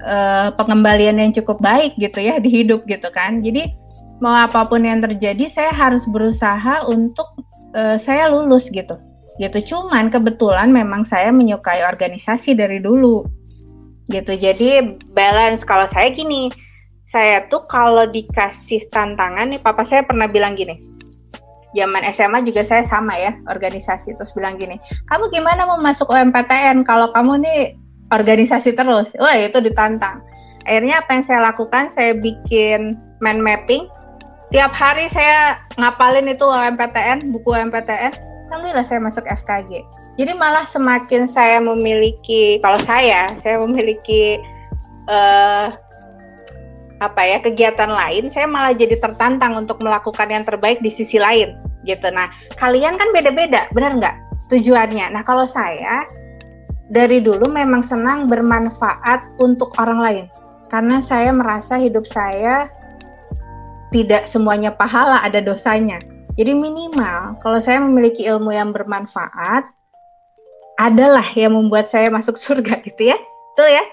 [0.02, 3.42] uh, pengembalian yang cukup baik gitu ya di hidup gitu kan.
[3.42, 3.74] Jadi
[4.22, 7.26] mau apa pun yang terjadi saya harus berusaha untuk
[7.76, 8.98] uh, saya lulus gitu.
[9.40, 9.58] Gitu.
[9.74, 13.26] Cuman kebetulan memang saya menyukai organisasi dari dulu.
[14.12, 14.34] Gitu.
[14.38, 16.52] Jadi balance kalau saya gini,
[17.08, 20.80] saya tuh kalau dikasih tantangan nih papa saya pernah bilang gini.
[21.72, 24.76] Zaman SMA juga saya sama ya, organisasi terus bilang gini,
[25.08, 27.80] "Kamu gimana mau masuk UMPTN kalau kamu nih
[28.12, 29.16] organisasi terus.
[29.16, 30.20] Wah, itu ditantang.
[30.68, 33.88] Akhirnya apa yang saya lakukan, saya bikin mind mapping.
[34.52, 38.12] Tiap hari saya ngapalin itu MPTN, buku MPTN.
[38.52, 39.80] Alhamdulillah saya masuk FKG.
[40.20, 44.44] Jadi malah semakin saya memiliki, kalau saya, saya memiliki
[45.08, 45.72] uh,
[47.00, 51.56] apa ya kegiatan lain, saya malah jadi tertantang untuk melakukan yang terbaik di sisi lain
[51.88, 52.12] gitu.
[52.12, 52.28] Nah,
[52.60, 54.16] kalian kan beda-beda, benar nggak
[54.52, 55.16] tujuannya?
[55.16, 56.04] Nah, kalau saya
[56.92, 60.26] dari dulu memang senang bermanfaat untuk orang lain
[60.68, 62.68] karena saya merasa hidup saya
[63.92, 66.00] tidak semuanya pahala ada dosanya.
[66.40, 69.68] Jadi minimal kalau saya memiliki ilmu yang bermanfaat
[70.80, 73.20] adalah yang membuat saya masuk surga gitu ya.
[73.60, 73.84] Tuh ya.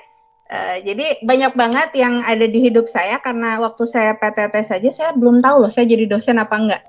[0.48, 5.10] Uh, jadi banyak banget yang ada di hidup saya karena waktu saya PTT saja saya
[5.12, 6.82] belum tahu loh saya jadi dosen apa enggak.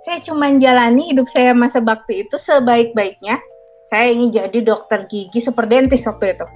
[0.00, 3.42] Saya cuma jalani hidup saya masa bakti itu sebaik-baiknya.
[3.92, 6.46] Saya ingin jadi dokter gigi super dentis waktu itu.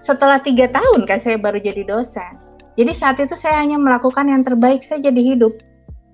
[0.00, 2.49] Setelah tiga tahun kan saya baru jadi dosen.
[2.80, 5.52] Jadi saat itu saya hanya melakukan yang terbaik saya jadi hidup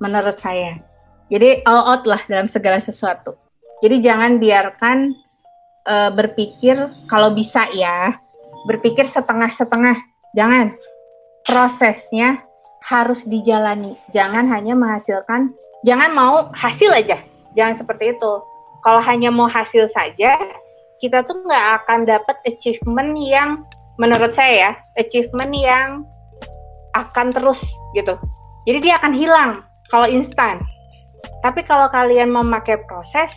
[0.03, 0.83] menurut saya.
[1.31, 3.39] Jadi all out lah dalam segala sesuatu.
[3.87, 5.15] Jadi jangan biarkan
[5.87, 6.75] uh, berpikir
[7.07, 8.19] kalau bisa ya
[8.67, 9.95] berpikir setengah-setengah.
[10.35, 10.75] Jangan.
[11.47, 12.43] Prosesnya
[12.83, 13.95] harus dijalani.
[14.11, 15.55] Jangan hanya menghasilkan,
[15.87, 17.23] jangan mau hasil aja.
[17.55, 18.33] Jangan seperti itu.
[18.83, 20.35] Kalau hanya mau hasil saja,
[20.99, 23.63] kita tuh nggak akan dapat achievement yang
[24.03, 26.03] menurut saya ya, achievement yang
[26.97, 27.61] akan terus
[27.93, 28.17] gitu.
[28.65, 29.51] Jadi dia akan hilang
[29.93, 30.63] kalau instan.
[31.43, 33.31] Tapi kalau kalian memakai proses,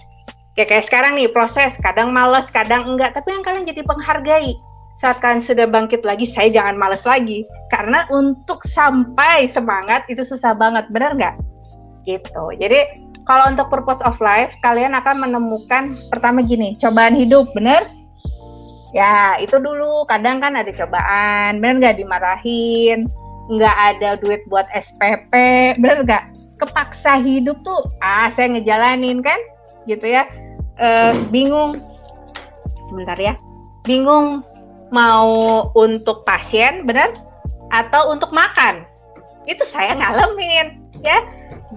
[0.58, 4.54] kayak kayak sekarang nih proses, kadang males, kadang enggak, tapi yang kalian jadi penghargai
[5.00, 7.48] saat kalian sudah bangkit lagi, saya jangan males lagi.
[7.72, 11.36] Karena untuk sampai semangat itu susah banget, benar nggak?
[12.04, 12.44] Gitu.
[12.60, 17.88] Jadi kalau untuk purpose of life, kalian akan menemukan pertama gini, cobaan hidup, benar?
[18.92, 20.04] Ya, itu dulu.
[20.04, 23.08] Kadang kan ada cobaan, benar nggak dimarahin,
[23.50, 25.34] nggak ada duit buat SPP,
[25.82, 26.24] benar nggak?
[26.62, 29.40] Kepaksa hidup tuh, ah saya ngejalanin kan,
[29.90, 30.30] gitu ya.
[30.80, 31.82] Uh, bingung,
[32.94, 33.34] bentar ya,
[33.84, 34.46] bingung
[34.94, 37.12] mau untuk pasien, benar?
[37.74, 38.86] Atau untuk makan.
[39.50, 41.20] Itu saya ngalamin, ya.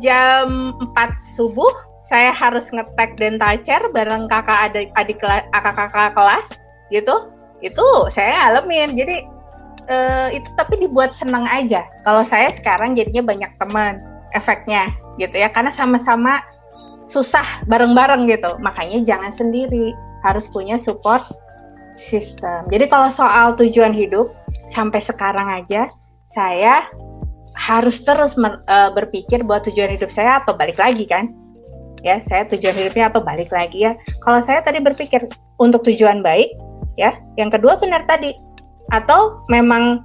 [0.00, 1.68] Jam 4 subuh
[2.08, 6.48] saya harus ngetek dental chair bareng kakak adik adik kakak kakak kelas
[6.92, 7.32] gitu.
[7.64, 8.92] Itu saya ngalamin.
[8.92, 9.16] Jadi
[9.88, 11.87] uh, itu tapi dibuat senang aja.
[12.03, 14.90] Kalau saya sekarang jadinya banyak teman efeknya
[15.21, 16.40] gitu ya karena sama-sama
[17.09, 18.57] susah bareng-bareng gitu.
[18.62, 19.92] Makanya jangan sendiri,
[20.23, 21.23] harus punya support
[22.11, 22.66] sistem.
[22.71, 24.33] Jadi kalau soal tujuan hidup
[24.75, 25.90] sampai sekarang aja
[26.33, 26.88] saya
[27.53, 31.29] harus terus uh, berpikir buat tujuan hidup saya apa balik lagi kan?
[32.03, 33.95] Ya, saya tujuan hidupnya apa balik lagi ya.
[34.27, 35.23] Kalau saya tadi berpikir
[35.62, 36.51] untuk tujuan baik,
[36.99, 37.14] ya.
[37.38, 38.35] Yang kedua benar tadi.
[38.92, 40.05] Atau memang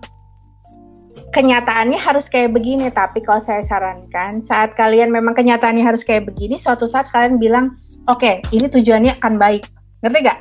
[1.36, 6.56] kenyataannya harus kayak begini, tapi kalau saya sarankan saat kalian memang kenyataannya harus kayak begini,
[6.58, 7.76] suatu saat kalian bilang,
[8.08, 9.68] "Oke, okay, ini tujuannya akan baik."
[10.02, 10.40] Ngerti gak?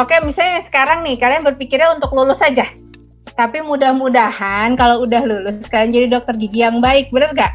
[0.00, 2.64] Oke, misalnya sekarang nih kalian berpikirnya untuk lulus saja.
[3.36, 7.52] Tapi mudah-mudahan kalau udah lulus kalian jadi dokter gigi yang baik, bener gak?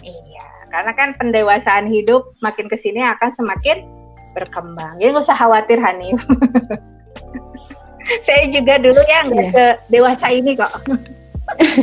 [0.00, 3.84] Iya, karena kan pendewasaan hidup makin ke sini akan semakin
[4.32, 4.96] berkembang.
[5.02, 6.22] Jadi nggak usah khawatir Hanif.
[8.26, 9.68] Saya juga dulu ya nggak iya.
[9.86, 10.72] dewasa ini kok.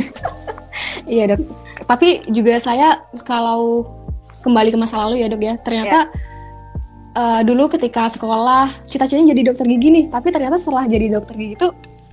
[1.14, 1.40] iya dok.
[1.88, 3.88] Tapi juga saya kalau
[4.44, 6.28] kembali ke masa lalu ya dok ya, ternyata yeah
[7.18, 11.54] uh, dulu ketika sekolah cita-citanya jadi dokter gigi nih tapi ternyata setelah jadi dokter gigi
[11.58, 11.68] itu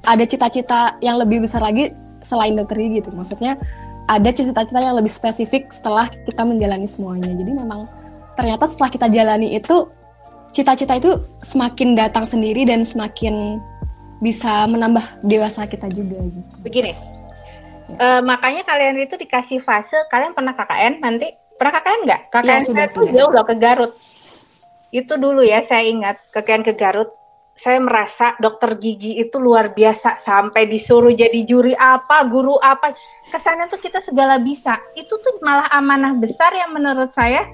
[0.06, 1.94] ada cita-cita yang lebih besar lagi
[2.26, 3.58] selain dokter gigi itu maksudnya
[4.06, 7.90] ada cita-cita yang lebih spesifik setelah kita menjalani semuanya jadi memang
[8.38, 9.90] ternyata setelah kita jalani itu
[10.56, 11.12] cita-cita itu
[11.44, 13.60] semakin datang sendiri dan semakin
[14.26, 16.50] bisa menambah dewasa kita juga gitu.
[16.66, 16.98] Begini, ya.
[18.02, 21.30] uh, makanya kalian itu dikasih fase, kalian pernah KKN nanti?
[21.62, 22.22] Pernah KKN nggak?
[22.34, 23.14] KKN ya, sudah, saya sudah.
[23.14, 23.94] jauh loh ke Garut
[24.96, 27.12] itu dulu ya saya ingat kekian ke Garut
[27.56, 32.96] saya merasa dokter gigi itu luar biasa sampai disuruh jadi juri apa guru apa
[33.32, 37.48] kesannya tuh kita segala bisa itu tuh malah amanah besar yang menurut saya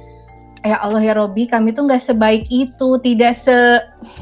[0.61, 3.57] ya Allah ya Robi kami tuh nggak sebaik itu tidak se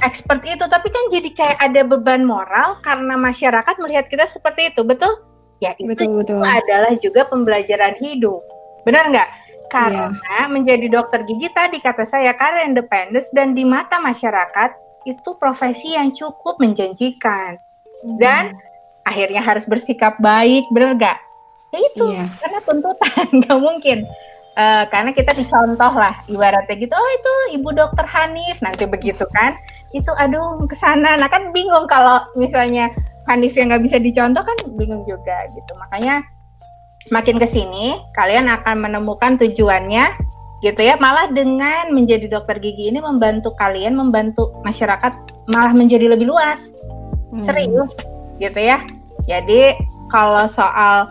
[0.03, 4.87] expert itu tapi kan jadi kayak ada beban moral karena masyarakat melihat kita seperti itu
[4.87, 5.11] betul
[5.59, 6.39] ya itu, betul, betul.
[6.39, 8.39] adalah juga pembelajaran hidup
[8.87, 9.29] benar nggak
[9.69, 10.47] karena yeah.
[10.49, 16.11] menjadi dokter gigi tadi kata saya karena independen dan di mata masyarakat itu profesi yang
[16.11, 17.61] cukup menjanjikan.
[18.03, 18.17] Mm.
[18.19, 18.43] Dan
[19.05, 21.17] akhirnya harus bersikap baik, bener gak?
[21.69, 22.29] Ya itu, yeah.
[22.41, 23.97] karena tuntutan, nggak mungkin.
[24.59, 29.55] Uh, karena kita dicontoh lah, ibaratnya gitu, oh itu ibu dokter Hanif, nanti begitu kan.
[29.95, 32.91] Itu aduh ke sana, nah kan bingung kalau misalnya
[33.31, 35.71] Hanif yang nggak bisa dicontoh kan bingung juga gitu.
[35.79, 36.27] Makanya
[37.07, 40.13] makin ke sini kalian akan menemukan tujuannya
[40.59, 45.15] gitu ya malah dengan menjadi dokter gigi ini membantu kalian membantu masyarakat
[45.47, 46.59] malah menjadi lebih luas
[47.31, 47.47] hmm.
[47.47, 47.91] serius
[48.43, 48.83] gitu ya
[49.23, 49.79] jadi
[50.11, 51.07] kalau soal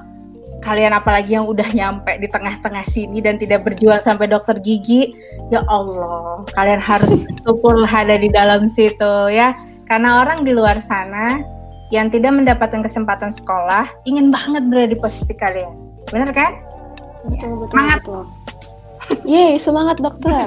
[0.58, 5.14] kalian apalagi yang udah nyampe di tengah-tengah sini dan tidak berjuang sampai dokter gigi,
[5.54, 9.54] ya Allah, kalian harus syukur ada di dalam situ ya.
[9.88, 11.40] Karena orang di luar sana
[11.88, 15.72] yang tidak mendapatkan kesempatan sekolah ingin banget berada di posisi kalian.
[16.12, 16.52] Bener kan?
[17.24, 17.98] Betul, betul, semangat.
[18.04, 18.22] betul.
[19.24, 20.46] Yeay, semangat dokter.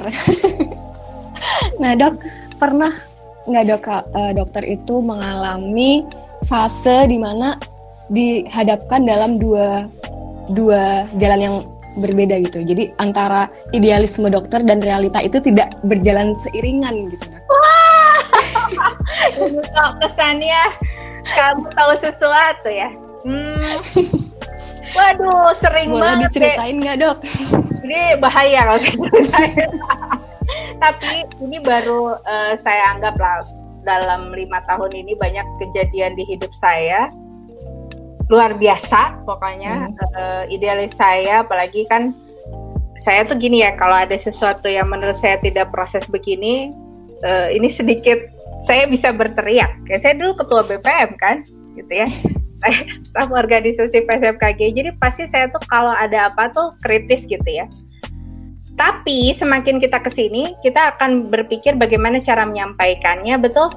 [1.82, 2.22] nah dok,
[2.62, 2.94] pernah
[3.42, 6.06] nggak dok uh, dokter itu mengalami
[6.46, 7.58] fase di mana
[8.06, 9.90] dihadapkan dalam dua
[10.52, 11.56] dua jalan yang
[11.98, 12.64] berbeda gitu.
[12.64, 17.26] Jadi antara idealisme dokter dan realita itu tidak berjalan seiringan gitu.
[17.48, 18.20] Wah,
[20.00, 20.62] kesannya
[21.36, 22.88] kamu tahu sesuatu ya?
[23.22, 23.80] Hmm.
[24.92, 26.28] Waduh, sering Boleh banget.
[26.36, 27.18] diceritain nggak dok?
[27.84, 28.80] Ini bahaya kalau
[30.82, 33.40] Tapi ini baru uh, saya anggap lah
[33.86, 37.10] dalam lima tahun ini banyak kejadian di hidup saya
[38.32, 39.96] luar biasa pokoknya hmm.
[40.16, 42.16] uh, idealis saya apalagi kan
[43.04, 46.72] saya tuh gini ya kalau ada sesuatu yang menurut saya tidak proses begini
[47.26, 48.18] uh, ini sedikit
[48.62, 49.74] saya bisa berteriak.
[49.86, 51.36] Kayak saya dulu ketua BPM kan
[51.74, 52.08] gitu ya.
[53.10, 57.66] Staf organisasi PSFKG jadi pasti saya tuh kalau ada apa tuh kritis gitu ya.
[58.78, 63.68] Tapi semakin kita ke sini kita akan berpikir bagaimana cara menyampaikannya betul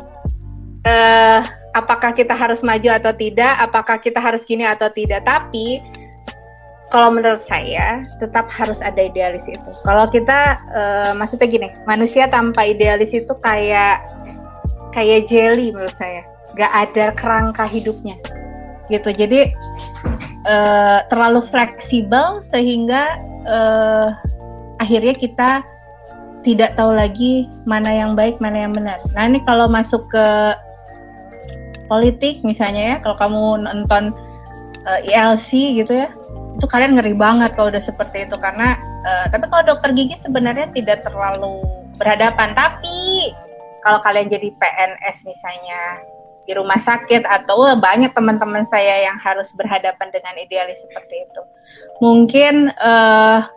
[0.85, 1.41] uh,
[1.75, 5.83] apakah kita harus maju atau tidak apakah kita harus gini atau tidak tapi
[6.93, 9.71] kalau menurut saya tetap harus ada idealis itu.
[9.83, 14.05] Kalau kita uh, maksudnya gini, manusia tanpa idealis itu kayak
[14.93, 16.23] kayak jelly menurut saya,
[16.55, 18.15] gak ada kerangka hidupnya,
[18.87, 19.11] gitu.
[19.11, 19.51] Jadi
[20.47, 24.15] uh, terlalu fleksibel sehingga uh,
[24.79, 25.65] akhirnya kita
[26.45, 29.01] tidak tahu lagi mana yang baik, mana yang benar.
[29.17, 30.25] Nah ini kalau masuk ke
[31.85, 34.13] politik misalnya ya, kalau kamu nonton
[34.85, 36.09] uh, ILC gitu ya,
[36.55, 38.35] itu kalian ngeri banget kalau udah seperti itu.
[38.37, 41.61] Karena uh, tapi kalau dokter gigi sebenarnya tidak terlalu
[41.97, 42.55] berhadapan.
[42.55, 43.31] Tapi
[43.85, 45.81] kalau kalian jadi PNS misalnya
[46.45, 51.41] di rumah sakit atau banyak teman-teman saya yang harus berhadapan dengan idealis seperti itu.
[52.01, 53.49] Mungkin uh,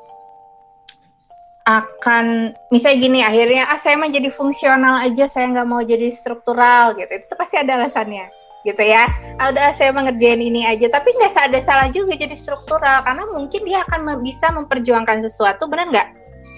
[1.68, 6.96] akan misalnya gini akhirnya ah saya mah jadi fungsional aja saya nggak mau jadi struktural
[6.96, 7.12] gitu.
[7.12, 8.32] Itu pasti ada alasannya
[8.64, 9.04] gitu ya.
[9.36, 13.60] Ah, udah saya mengerjain ini aja tapi nggak ada salah juga jadi struktural karena mungkin
[13.68, 16.08] dia akan bisa memperjuangkan sesuatu benar nggak?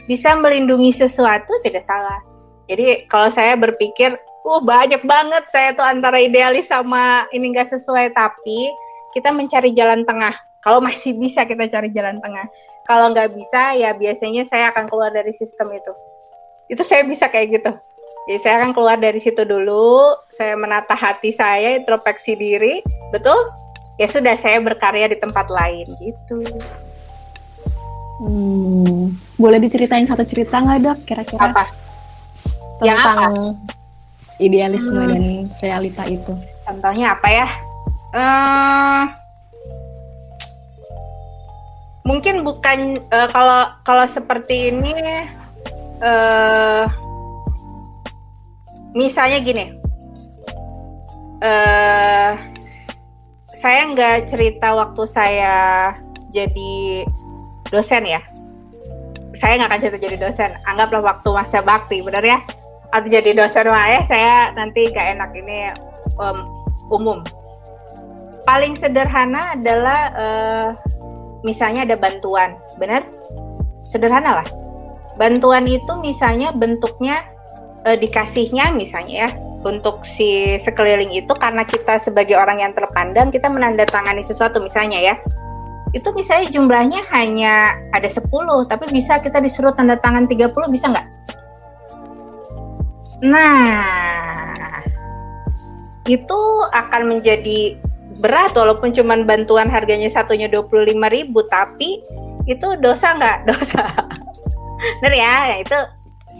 [0.07, 2.23] Bisa melindungi sesuatu tidak salah.
[2.71, 4.15] Jadi kalau saya berpikir
[4.47, 8.71] uh banyak banget saya tuh antara idealis sama ini nggak sesuai tapi
[9.11, 10.39] kita mencari jalan tengah.
[10.63, 12.47] Kalau masih bisa kita cari jalan tengah
[12.91, 15.95] kalau nggak bisa ya biasanya saya akan keluar dari sistem itu
[16.67, 17.71] itu saya bisa kayak gitu
[18.29, 22.79] jadi saya akan keluar dari situ dulu, saya menata hati saya, introspeksi diri,
[23.11, 23.35] betul?
[23.99, 26.39] Ya sudah, saya berkarya di tempat lain gitu.
[28.21, 31.43] Hmm, boleh diceritain satu cerita nggak dok, kira-kira?
[31.49, 31.65] Apa?
[32.79, 33.27] Tentang Yang apa?
[34.39, 35.11] idealisme hmm.
[35.11, 35.25] dan
[35.59, 36.33] realita itu.
[36.63, 37.49] Contohnya apa ya?
[38.15, 39.03] Uh,
[42.11, 44.99] mungkin bukan uh, kalau kalau seperti ini.
[46.01, 46.89] Uh,
[48.97, 49.77] misalnya gini,
[51.45, 52.33] uh,
[53.61, 55.57] saya nggak cerita waktu saya
[56.33, 57.05] jadi
[57.69, 58.25] dosen ya.
[59.39, 60.51] Saya nggak akan cerita jadi dosen.
[60.65, 62.41] Anggaplah waktu masa bakti, benar ya?
[62.97, 65.59] Atau jadi dosen ya, saya nanti nggak enak ini
[66.17, 66.49] um,
[66.89, 67.21] umum.
[68.49, 70.69] Paling sederhana adalah uh,
[71.47, 73.05] misalnya ada bantuan, benar?
[73.89, 74.49] Sederhana lah.
[75.19, 77.27] Bantuan itu misalnya bentuknya
[77.85, 79.31] uh, dikasihnya misalnya ya
[79.61, 85.15] untuk si sekeliling itu karena kita sebagai orang yang terpandang kita menandatangani sesuatu misalnya ya
[85.93, 88.25] itu misalnya jumlahnya hanya ada 10
[88.71, 91.09] tapi bisa kita disuruh tanda tangan 30 bisa nggak?
[93.27, 94.81] Nah
[96.07, 96.41] itu
[96.73, 97.77] akan menjadi
[98.21, 102.05] berat walaupun cuma bantuan harganya satunya 25 ribu tapi
[102.45, 103.39] itu dosa nggak?
[103.49, 103.85] Dosa.
[105.01, 105.35] Benar ya?
[105.51, 105.79] ya itu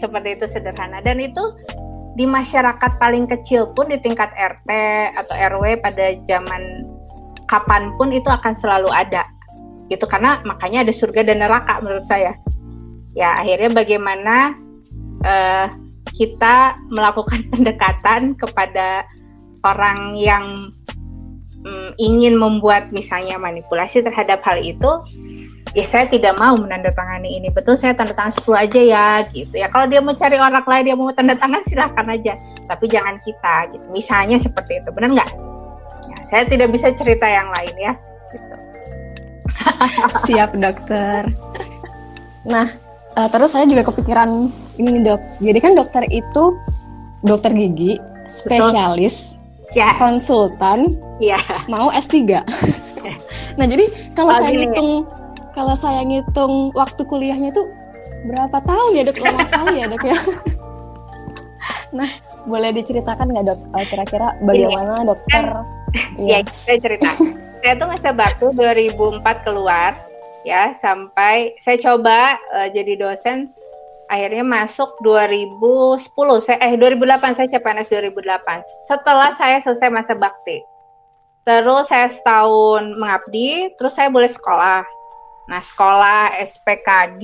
[0.01, 1.41] seperti itu sederhana dan itu
[2.17, 4.69] di masyarakat paling kecil pun di tingkat RT
[5.15, 6.89] atau RW pada zaman
[7.45, 9.23] kapan pun itu akan selalu ada
[9.87, 12.35] gitu karena makanya ada surga dan neraka menurut saya
[13.11, 14.55] ya akhirnya bagaimana
[15.23, 15.67] uh,
[16.15, 19.03] kita melakukan pendekatan kepada
[19.61, 20.73] orang yang
[21.65, 24.91] um, ingin membuat misalnya manipulasi terhadap hal itu
[25.71, 27.47] ya saya tidak mau menandatangani ini.
[27.51, 29.55] Betul saya tanda tangan 10 aja ya gitu.
[29.55, 32.33] Ya kalau dia mau cari orang lain dia mau tanda tangan silahkan aja.
[32.67, 33.85] Tapi jangan kita gitu.
[33.91, 35.31] Misalnya seperti itu benar nggak?
[36.11, 37.93] Ya, saya tidak bisa cerita yang lain ya
[38.31, 38.55] gitu.
[40.27, 41.29] Siap dokter.
[42.47, 42.73] Nah,
[43.15, 44.49] uh, terus saya juga kepikiran
[44.81, 45.21] ini dok.
[45.39, 46.57] Jadi kan dokter itu
[47.21, 49.37] dokter gigi, spesialis,
[49.75, 49.95] ya.
[49.97, 51.39] konsultan, ya.
[51.71, 52.43] mau S3.
[53.57, 54.69] nah, jadi kalau oh, saya gini.
[54.69, 54.91] ngitung
[55.51, 57.63] kalau saya ngitung waktu kuliahnya itu
[58.27, 59.17] berapa tahun ya dok?
[59.19, 60.17] Lama sekali ya dok ya.
[61.91, 62.09] nah,
[62.47, 65.45] boleh diceritakan nggak dok uh, kira-kira bagaimana dokter?
[66.15, 67.09] Iya, ya, saya cerita.
[67.61, 69.91] saya tuh masa bakti 2004 keluar
[70.41, 73.53] ya sampai saya coba uh, jadi dosen
[74.11, 76.11] akhirnya masuk 2010
[76.43, 80.59] saya eh 2008 saya CPNS 2008 setelah saya selesai masa bakti.
[81.47, 84.83] Terus saya setahun mengabdi terus saya boleh sekolah.
[85.47, 87.23] Nah sekolah SPKG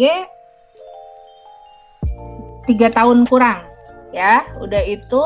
[2.71, 3.67] tiga tahun kurang
[4.15, 4.47] ya.
[4.63, 5.23] Udah itu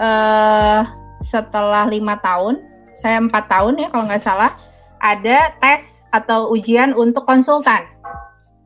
[0.00, 0.80] uh,
[1.28, 2.56] setelah lima tahun
[3.04, 4.56] saya empat tahun ya kalau nggak salah
[4.96, 7.84] ada tes atau ujian untuk konsultan.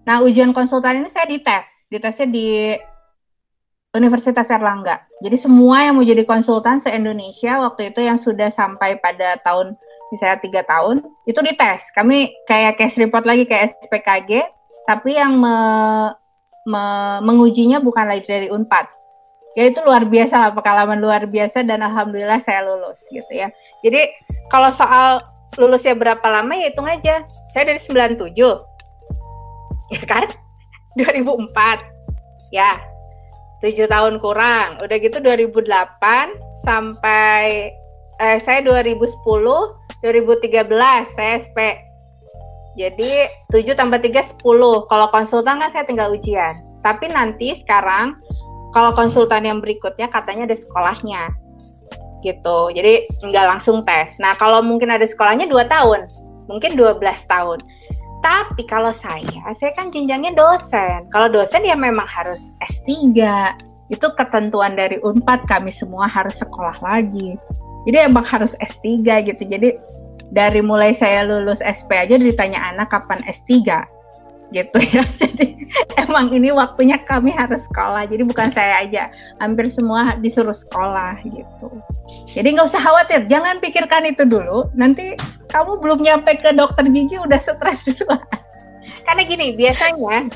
[0.04, 2.76] Nah, ujian konsultan ini saya dites, ditesnya di
[3.96, 5.08] Universitas Erlangga.
[5.24, 9.74] Jadi semua yang mau jadi konsultan se-Indonesia waktu itu yang sudah sampai pada tahun
[10.12, 11.88] misalnya tiga tahun itu dites.
[11.96, 14.44] Kami kayak case report lagi kayak SPKG,
[14.84, 15.56] tapi yang me,
[16.68, 16.84] me,
[17.24, 18.86] mengujinya bukan lagi dari Unpad.
[19.56, 23.48] Ya itu luar biasa lah pengalaman luar biasa dan alhamdulillah saya lulus gitu ya.
[23.80, 24.12] Jadi
[24.52, 25.18] kalau soal
[25.56, 27.24] lulusnya berapa lama ya hitung aja
[27.56, 28.36] saya dari 97
[29.88, 30.28] ya kan
[30.98, 32.74] 2004 ya
[33.62, 34.78] 7 tahun kurang.
[34.82, 35.66] Udah gitu 2008
[36.62, 37.70] sampai
[38.18, 39.14] eh, saya 2010
[39.98, 41.88] 2013 saya SP
[42.78, 46.54] jadi 7 tambah 3 10 kalau konsultan kan saya tinggal ujian.
[46.86, 48.14] Tapi nanti sekarang
[48.70, 51.34] kalau konsultan yang berikutnya katanya ada sekolahnya.
[52.22, 52.58] Gitu.
[52.78, 54.14] Jadi nggak langsung tes.
[54.22, 56.06] Nah kalau mungkin ada sekolahnya 2 tahun.
[56.46, 57.58] Mungkin 12 tahun.
[58.18, 61.06] Tapi kalau saya, saya kan jenjangnya dosen.
[61.14, 63.14] Kalau dosen ya memang harus S3.
[63.88, 67.38] Itu ketentuan dari UNPAD, kami semua harus sekolah lagi.
[67.88, 68.84] Jadi emang harus S3
[69.24, 69.42] gitu.
[69.48, 69.78] Jadi
[70.28, 73.64] dari mulai saya lulus SP aja ditanya anak kapan S3
[74.52, 75.04] gitu ya.
[75.20, 75.68] Jadi
[76.00, 78.08] emang ini waktunya kami harus sekolah.
[78.08, 81.68] Jadi bukan saya aja, hampir semua disuruh sekolah gitu.
[82.32, 84.72] Jadi nggak usah khawatir, jangan pikirkan itu dulu.
[84.72, 85.16] Nanti
[85.48, 88.16] kamu belum nyampe ke dokter gigi udah stres dulu.
[89.04, 90.28] Karena gini, biasanya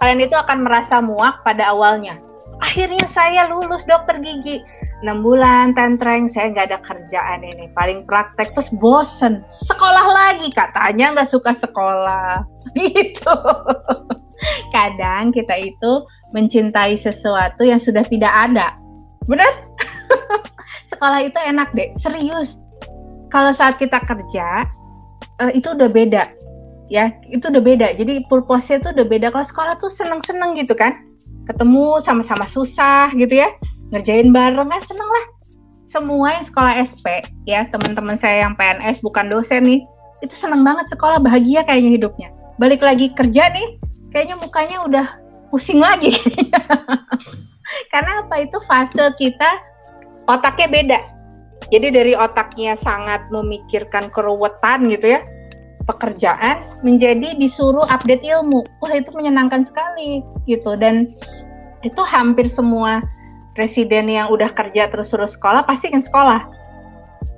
[0.00, 2.16] kalian itu akan merasa muak pada awalnya.
[2.60, 4.60] Akhirnya saya lulus dokter gigi
[5.00, 6.28] 6 bulan tentreng.
[6.28, 7.72] Saya nggak ada kerjaan ini.
[7.72, 9.40] Paling praktek terus bosen.
[9.64, 12.44] Sekolah lagi katanya nggak suka sekolah.
[12.76, 13.36] Gitu.
[14.72, 15.92] Kadang kita itu
[16.32, 18.76] mencintai sesuatu yang sudah tidak ada.
[19.28, 19.52] Benar
[20.92, 21.90] sekolah itu enak deh.
[22.00, 22.56] Serius.
[23.32, 24.68] Kalau saat kita kerja
[25.40, 26.24] uh, itu udah beda.
[26.92, 27.96] Ya itu udah beda.
[27.96, 29.26] Jadi purpose-nya tuh udah beda.
[29.32, 31.08] Kalau sekolah tuh seneng-seneng gitu kan.
[31.48, 33.50] Ketemu sama-sama susah gitu ya
[33.90, 35.26] ngerjain bareng kan seneng lah.
[35.90, 37.06] Semua yang sekolah SP
[37.46, 39.82] ya teman-teman saya yang PNS bukan dosen nih
[40.22, 42.28] itu seneng banget sekolah bahagia kayaknya hidupnya.
[42.60, 43.80] Balik lagi kerja nih
[44.14, 45.06] kayaknya mukanya udah
[45.50, 46.14] pusing lagi.
[47.92, 48.34] Karena apa?
[48.42, 49.50] Itu fase kita
[50.30, 51.00] otaknya beda.
[51.70, 55.20] Jadi dari otaknya sangat memikirkan keruwetan gitu ya
[55.84, 58.62] pekerjaan menjadi disuruh update ilmu.
[58.82, 60.78] Wah itu menyenangkan sekali gitu.
[60.78, 61.14] Dan
[61.82, 63.02] itu hampir semua
[63.60, 66.48] presiden yang udah kerja terus terus sekolah pasti kan sekolah.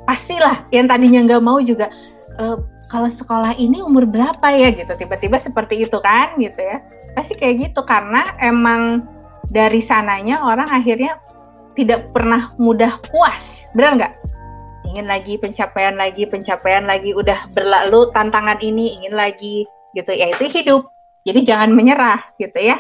[0.07, 1.91] Pastilah yang tadinya nggak mau juga
[2.39, 4.71] e, kalau sekolah ini umur berapa ya?
[4.71, 6.79] Gitu tiba-tiba seperti itu kan gitu ya.
[7.19, 9.03] Pasti kayak gitu karena emang
[9.51, 11.19] dari sananya orang akhirnya
[11.75, 14.15] tidak pernah mudah puas benar nggak?
[14.95, 19.67] Ingin lagi pencapaian lagi pencapaian lagi udah berlalu tantangan ini ingin lagi
[19.99, 20.15] gitu.
[20.15, 20.87] Ya itu hidup.
[21.27, 22.79] Jadi jangan menyerah gitu ya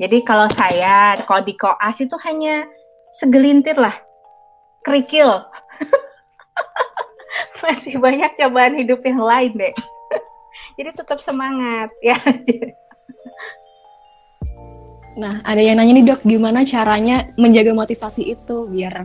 [0.00, 2.64] jadi kalau saya kalau di koas itu hanya
[3.20, 3.92] segelintir lah,
[4.80, 5.44] kerikil.
[7.60, 9.74] Masih banyak cobaan hidup yang lain deh.
[10.80, 12.16] Jadi tetap semangat ya.
[15.20, 19.04] Nah, ada yang nanya nih dok, gimana caranya menjaga motivasi itu biar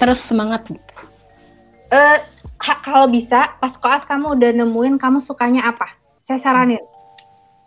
[0.00, 0.72] terus semangat?
[1.92, 2.16] Uh,
[2.80, 5.92] kalau bisa, pas koas kamu udah nemuin kamu sukanya apa?
[6.24, 6.80] Saya saranin,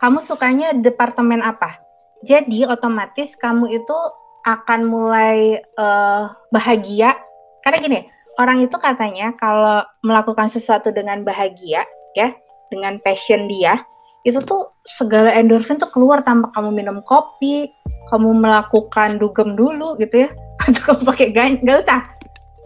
[0.02, 1.87] kamu sukanya departemen apa?
[2.26, 3.98] Jadi otomatis kamu itu
[4.46, 7.14] akan mulai uh, bahagia
[7.62, 8.00] karena gini,
[8.38, 11.82] orang itu katanya kalau melakukan sesuatu dengan bahagia
[12.14, 12.32] ya,
[12.70, 13.82] dengan passion dia,
[14.22, 17.68] itu tuh segala endorfin tuh keluar tanpa kamu minum kopi,
[18.08, 20.28] kamu melakukan dugem dulu gitu ya,
[20.64, 22.00] atau kamu pakai gan, gak usah.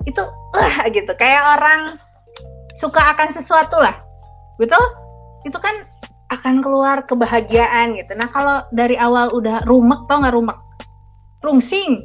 [0.07, 0.23] Itu
[0.55, 1.99] uh, gitu, kayak orang
[2.79, 3.99] suka akan sesuatu lah.
[4.61, 4.79] betul
[5.43, 5.75] itu kan
[6.33, 8.17] akan keluar kebahagiaan gitu.
[8.17, 10.59] Nah kalau dari awal udah rumek tau nggak rumek?
[11.45, 12.01] Rungsing.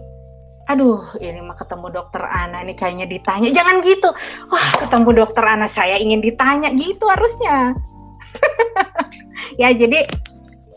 [0.67, 3.47] Aduh ini mah ketemu dokter Ana ini kayaknya ditanya.
[3.55, 4.11] Jangan gitu.
[4.51, 6.75] Wah ketemu dokter Ana saya ingin ditanya.
[6.75, 7.73] Gitu harusnya.
[9.57, 10.05] Ya jadi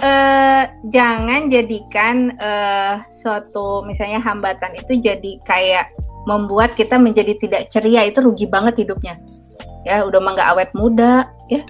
[0.01, 5.93] eh, jangan jadikan eh, suatu misalnya hambatan itu jadi kayak
[6.25, 8.07] membuat kita menjadi tidak ceria.
[8.09, 9.21] Itu rugi banget hidupnya.
[9.85, 11.61] Ya udah mah nggak awet muda ya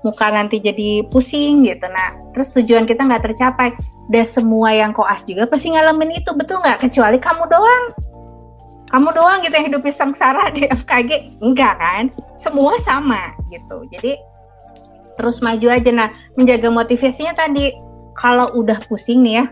[0.00, 1.86] muka nanti jadi pusing gitu.
[1.88, 3.72] Nah terus tujuan kita nggak tercapai.
[4.10, 6.82] Dan semua yang koas juga pasti ngalamin itu betul nggak?
[6.82, 7.84] Kecuali kamu doang.
[8.90, 12.10] Kamu doang gitu yang hidupnya sengsara di FKG enggak kan?
[12.42, 13.86] Semua sama gitu.
[13.94, 14.18] Jadi
[15.14, 15.90] terus maju aja.
[15.94, 17.70] Nah menjaga motivasinya tadi.
[18.18, 19.44] Kalau udah pusing nih ya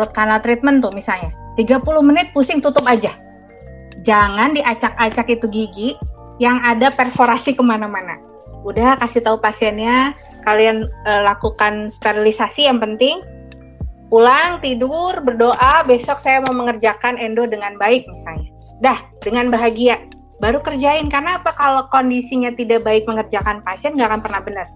[0.00, 1.28] root canal treatment tuh misalnya
[1.60, 3.12] 30 menit pusing tutup aja.
[4.06, 5.90] Jangan diacak-acak itu gigi
[6.38, 8.33] yang ada perforasi ke mana-mana
[8.64, 10.16] udah kasih tahu pasiennya.
[10.44, 13.20] Kalian uh, lakukan sterilisasi yang penting
[14.14, 15.82] pulang tidur berdoa.
[15.84, 18.50] Besok saya mau mengerjakan endo dengan baik misalnya.
[18.78, 19.98] Dah dengan bahagia.
[20.38, 21.50] Baru kerjain karena apa?
[21.58, 24.66] Kalau kondisinya tidak baik mengerjakan pasien nggak akan pernah benar.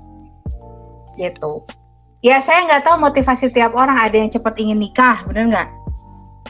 [1.14, 1.52] Gitu.
[2.18, 3.98] Ya saya nggak tahu motivasi tiap orang.
[4.02, 5.68] Ada yang cepat ingin nikah benar nggak?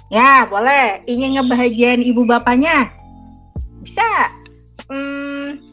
[0.09, 1.05] Ya boleh.
[1.05, 2.89] Ingin ngebahagiain ibu bapaknya?
[3.85, 4.33] Bisa.
[4.89, 5.28] Hmm,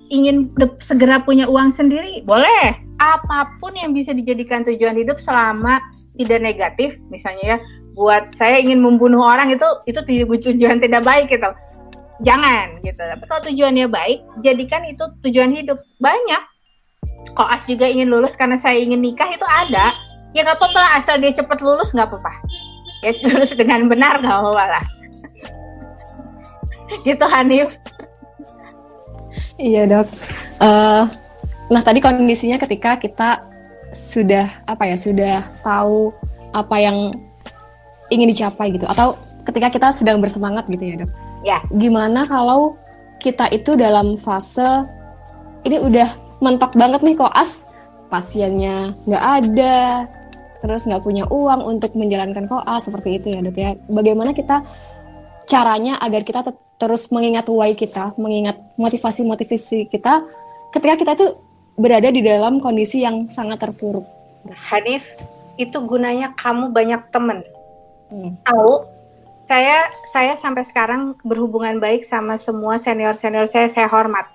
[0.09, 2.77] ingin segera punya uang sendiri boleh.
[3.01, 5.81] Apa pun yang bisa dijadikan tujuan hidup selama
[6.15, 7.57] tidak negatif misalnya ya
[7.95, 9.99] buat saya ingin membunuh orang itu itu
[10.51, 11.47] tujuan tidak baik gitu.
[12.23, 12.99] Jangan gitu.
[12.99, 15.79] Tapi kalau tujuannya baik jadikan itu tujuan hidup.
[15.99, 16.43] Banyak.
[17.35, 19.95] Kok as juga ingin lulus karena saya ingin nikah itu ada.
[20.35, 22.31] Ya nggak apa-apa asal dia cepat lulus nggak apa-apa.
[23.03, 24.85] Ya lulus dengan benar nggak apa-apa lah.
[27.07, 27.75] Gitu Hanif
[29.57, 30.07] iya dok
[30.59, 31.05] uh,
[31.65, 33.41] Nah, tadi kondisinya ketika kita
[33.95, 36.13] sudah apa ya, sudah tahu
[36.53, 37.09] apa yang
[38.13, 39.17] ingin dicapai gitu atau
[39.49, 41.11] ketika kita sedang bersemangat gitu ya, Dok.
[41.41, 41.59] Ya.
[41.73, 42.77] Gimana kalau
[43.17, 44.85] kita itu dalam fase
[45.65, 47.65] ini udah mentok banget nih koas,
[48.13, 50.05] pasiennya nggak ada,
[50.61, 53.73] terus nggak punya uang untuk menjalankan koas seperti itu ya, Dok ya.
[53.89, 54.61] Bagaimana kita
[55.49, 56.45] caranya agar kita
[56.75, 60.23] terus mengingat why kita, mengingat motivasi-motivasi kita
[60.75, 61.31] ketika kita tuh
[61.79, 64.03] berada di dalam kondisi yang sangat terpuruk.
[64.71, 65.03] Hanif,
[65.55, 67.43] itu gunanya kamu banyak temen.
[68.11, 68.35] Hmm.
[68.43, 68.85] Tahu,
[69.47, 74.27] saya saya sampai sekarang berhubungan baik sama semua senior senior saya, saya hormat.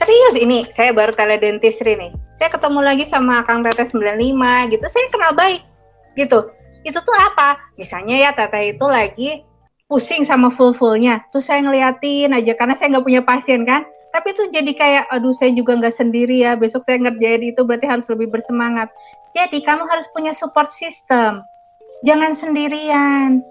[0.00, 2.12] Serius ini, saya baru teledentistry nih.
[2.40, 5.62] Saya ketemu lagi sama Kang Teteh 95 gitu, saya kenal baik
[6.18, 6.50] gitu.
[6.82, 7.60] Itu tuh apa?
[7.78, 9.46] Misalnya ya Teteh itu lagi
[9.92, 11.20] pusing sama full-fullnya.
[11.28, 13.84] Terus saya ngeliatin aja karena saya nggak punya pasien kan?
[14.08, 16.56] Tapi itu jadi kayak aduh saya juga nggak sendiri ya.
[16.56, 18.88] Besok saya ngerjain itu berarti harus lebih bersemangat.
[19.36, 21.44] Jadi kamu harus punya support system.
[22.08, 23.44] Jangan sendirian.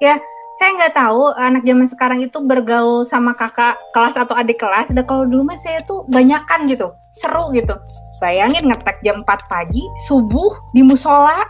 [0.00, 0.16] Ya
[0.56, 4.88] saya nggak tahu anak zaman sekarang itu bergaul sama kakak kelas atau adik kelas.
[4.88, 7.76] Dan kalau dulu mah saya tuh banyakan gitu seru gitu.
[8.24, 11.44] Bayangin ngetek jam 4 pagi subuh di musola.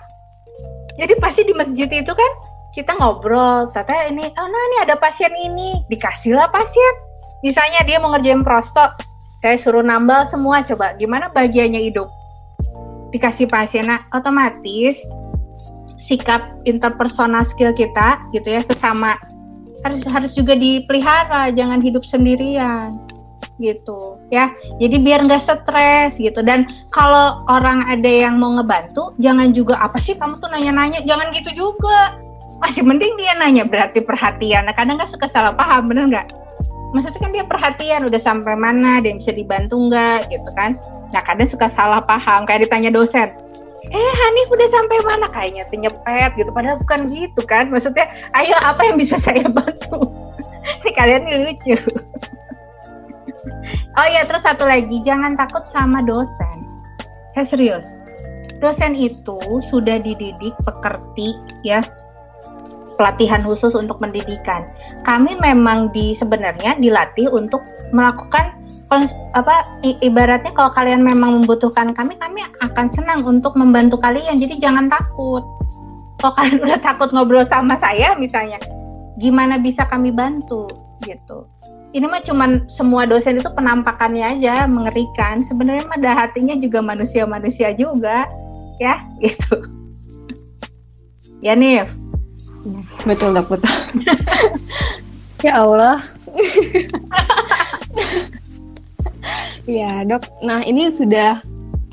[0.99, 5.35] Jadi pasti di masjid itu kan kita ngobrol tata ini oh nah ini ada pasien
[5.35, 7.09] ini dikasihlah pasien
[7.39, 8.83] Misalnya dia mau ngerjain prosto,
[9.39, 10.99] saya suruh nambal semua coba.
[10.99, 12.11] Gimana bagiannya hidup?
[13.15, 14.99] Dikasih pasien, nah, otomatis
[16.09, 19.13] sikap interpersonal skill kita gitu ya sesama
[19.85, 22.97] harus harus juga dipelihara, jangan hidup sendirian
[23.63, 24.51] gitu ya.
[24.83, 26.43] Jadi biar nggak stres gitu.
[26.43, 31.31] Dan kalau orang ada yang mau ngebantu, jangan juga apa sih kamu tuh nanya-nanya, jangan
[31.31, 32.19] gitu juga.
[32.59, 34.67] Masih mending dia nanya berarti perhatian.
[34.67, 36.27] Nah kadang nggak suka salah paham, bener nggak?
[36.89, 40.77] maksudnya kan dia perhatian udah sampai mana dia bisa dibantu nggak gitu kan?
[41.13, 43.29] Nah kadang suka salah paham kayak ditanya dosen.
[43.89, 45.27] Eh Hanif udah sampai mana?
[45.33, 47.69] Kayaknya nyepet gitu padahal bukan gitu kan?
[47.73, 50.09] Maksudnya ayo apa yang bisa saya bantu?
[50.85, 51.77] Ini kalian ini lucu.
[53.99, 56.59] Oh iya terus satu lagi jangan takut sama dosen.
[57.35, 57.83] Saya serius.
[58.63, 61.35] Dosen itu sudah dididik pekerti
[61.67, 61.83] ya
[62.99, 64.67] pelatihan khusus untuk pendidikan.
[65.07, 67.63] Kami memang di sebenarnya dilatih untuk
[67.95, 68.59] melakukan
[69.37, 69.69] apa
[70.01, 74.43] ibaratnya kalau kalian memang membutuhkan kami kami akan senang untuk membantu kalian.
[74.43, 75.47] Jadi jangan takut.
[76.19, 78.59] Kalau kalian udah takut ngobrol sama saya misalnya
[79.23, 80.67] gimana bisa kami bantu?
[81.07, 81.47] Gitu.
[81.89, 85.41] Ini mah cuman semua dosen itu penampakannya aja mengerikan.
[85.49, 88.27] Sebenarnya mah ada hatinya juga manusia-manusia juga.
[88.83, 89.63] Ya gitu.
[91.39, 91.87] Ya nih
[93.07, 93.75] betul dok betul
[95.47, 95.99] ya Allah
[99.69, 100.25] Iya dok.
[100.41, 101.45] Nah ini sudah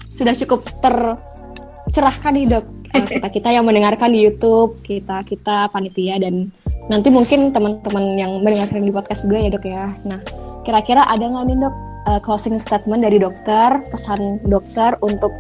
[0.08, 6.16] sudah cukup tercerahkan nih dok uh, kita kita yang mendengarkan di YouTube kita kita panitia
[6.24, 6.56] dan
[6.88, 9.86] nanti mungkin teman-teman yang mendengarkan di podcast juga ya dok ya.
[10.08, 10.20] Nah
[10.64, 11.76] kira-kira ada nggak nih dok
[12.08, 15.36] uh, closing statement dari dokter pesan dokter untuk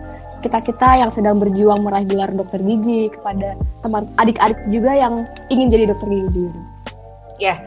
[0.45, 5.73] kita kita yang sedang berjuang meraih gelar dokter gigi kepada teman adik-adik juga yang ingin
[5.73, 6.53] jadi dokter gigi.
[7.41, 7.57] Ya,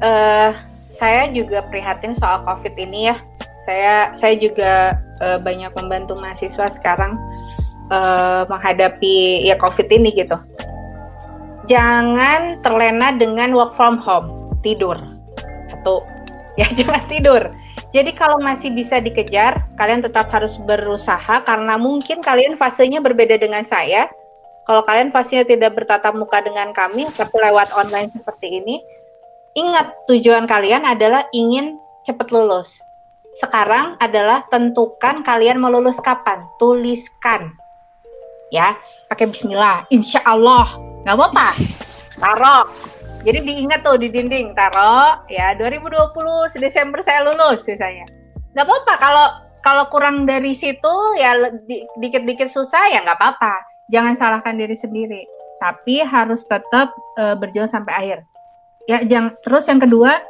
[0.00, 0.56] uh,
[0.96, 3.16] saya juga prihatin soal COVID ini ya.
[3.68, 7.20] Saya saya juga uh, banyak membantu mahasiswa sekarang
[7.92, 10.40] uh, menghadapi ya COVID ini gitu.
[11.68, 14.96] Jangan terlena dengan work from home, tidur.
[15.68, 16.00] Satu,
[16.60, 17.42] ya jangan tidur.
[17.96, 23.64] Jadi kalau masih bisa dikejar, kalian tetap harus berusaha karena mungkin kalian fasenya berbeda dengan
[23.64, 24.12] saya.
[24.68, 28.76] Kalau kalian fasenya tidak bertatap muka dengan kami, tapi lewat online seperti ini,
[29.56, 32.68] Ingat, tujuan kalian adalah ingin cepat lulus.
[33.40, 36.44] Sekarang adalah tentukan kalian mau lulus kapan.
[36.60, 37.56] Tuliskan.
[38.52, 38.76] Ya,
[39.08, 39.88] pakai bismillah.
[39.88, 40.76] Insya Allah.
[41.08, 41.48] Nggak apa-apa.
[42.20, 42.68] Taruh.
[43.26, 44.54] Jadi diingat tuh di dinding.
[44.54, 45.26] Taruh.
[45.26, 48.06] Ya, 2020 Desember saya lulus misalnya.
[48.54, 48.94] Nggak apa-apa.
[49.02, 49.26] Kalau
[49.66, 51.34] kalau kurang dari situ ya
[51.98, 53.54] dikit-dikit susah ya nggak apa-apa.
[53.90, 55.26] Jangan salahkan diri sendiri.
[55.58, 58.18] Tapi harus tetap uh, berjuang sampai akhir
[58.86, 60.22] ya jangan terus yang kedua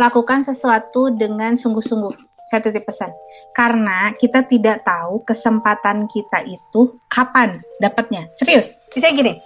[0.00, 2.16] lakukan sesuatu dengan sungguh-sungguh
[2.48, 3.12] saya titip pesan
[3.52, 9.36] karena kita tidak tahu kesempatan kita itu kapan dapatnya serius bisa gini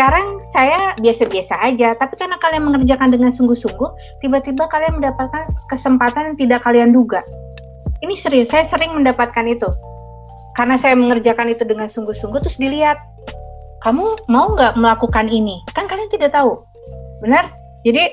[0.00, 6.36] sekarang saya biasa-biasa aja tapi karena kalian mengerjakan dengan sungguh-sungguh tiba-tiba kalian mendapatkan kesempatan yang
[6.40, 7.20] tidak kalian duga.
[8.00, 9.68] Ini serius saya sering mendapatkan itu.
[10.56, 12.96] Karena saya mengerjakan itu dengan sungguh-sungguh terus dilihat
[13.84, 15.60] kamu mau nggak melakukan ini?
[15.76, 16.64] Kan kalian tidak tahu.
[17.20, 17.52] Benar?
[17.84, 18.08] Jadi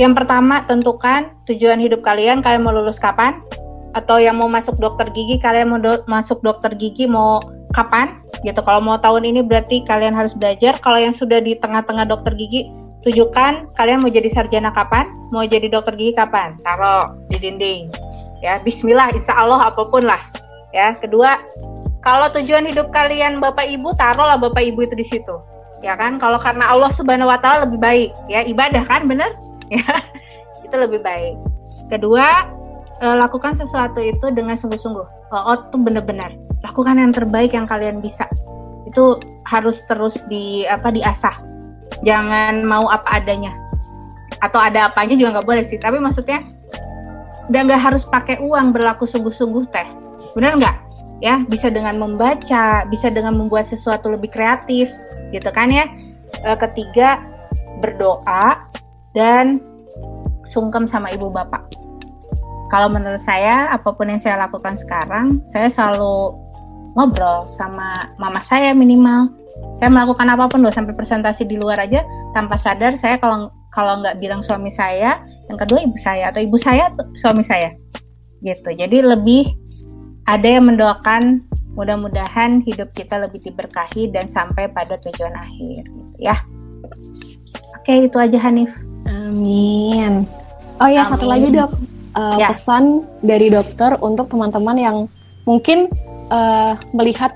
[0.00, 3.44] yang pertama tentukan tujuan hidup kalian, kalian mau lulus kapan?
[3.92, 7.44] Atau yang mau masuk dokter gigi, kalian mau do masuk dokter gigi mau
[7.74, 8.14] kapan?
[8.46, 8.56] Gitu.
[8.62, 10.78] Kalau mau tahun ini berarti kalian harus belajar.
[10.78, 12.70] Kalau yang sudah di tengah-tengah dokter gigi,
[13.02, 15.10] tujukan kalian mau jadi sarjana kapan?
[15.34, 16.54] Mau jadi dokter gigi kapan?
[16.62, 17.90] Taruh di dinding.
[18.38, 20.22] Ya, bismillah, insya Allah apa pun lah.
[20.70, 21.42] Ya, kedua,
[22.06, 25.34] kalau tujuan hidup kalian Bapak Ibu, taruhlah Bapak Ibu itu di situ
[25.84, 29.28] ya kan kalau karena Allah Subhanahu wa taala lebih baik ya ibadah kan bener
[29.74, 29.84] ya
[30.64, 31.36] itu lebih baik
[31.92, 32.48] kedua
[33.02, 35.06] eh, lakukan sesuatu itu dengan sungguh-sungguh.
[35.34, 36.38] Oh, tuh bener-bener.
[36.62, 38.28] Lakukan yang terbaik yang kalian bisa.
[38.86, 39.18] Itu
[39.50, 41.34] harus terus di apa diasah.
[42.06, 43.50] Jangan mau apa adanya.
[44.38, 45.78] Atau ada apanya juga nggak boleh sih.
[45.80, 46.44] Tapi maksudnya
[47.50, 49.88] udah nggak harus pakai uang berlaku sungguh-sungguh teh.
[50.38, 50.76] Bener nggak?
[51.22, 54.90] Ya bisa dengan membaca bisa dengan membuat sesuatu lebih kreatif
[55.30, 55.88] gitu kan ya.
[56.42, 57.22] E, ketiga
[57.80, 58.64] berdoa
[59.14, 59.62] dan
[60.48, 61.83] sungkem sama ibu bapak.
[62.72, 66.36] Kalau menurut saya apa pun yang saya lakukan sekarang, saya selalu
[66.94, 69.30] ngobrol sama mama saya minimal.
[69.78, 72.02] Saya melakukan apa pun loh sampai presentasi di luar aja
[72.34, 75.18] tanpa sadar saya kalau kalau nggak bilang suami saya,
[75.50, 77.74] yang kedua ibu saya atau ibu saya suami saya.
[78.42, 78.70] Gitu.
[78.70, 79.50] Jadi lebih
[80.24, 81.42] ada yang mendoakan
[81.74, 86.38] Mudah-mudahan hidup kita lebih diberkahi dan sampai pada tujuan akhir gitu ya.
[87.74, 88.70] Oke, itu aja Hanif.
[89.10, 90.22] Amin.
[90.78, 91.10] Oh ya, Amin.
[91.10, 91.74] satu lagi dok,
[92.16, 92.50] uh, ya.
[92.50, 94.96] pesan dari dokter untuk teman-teman yang
[95.44, 95.90] mungkin
[96.30, 97.34] uh, melihat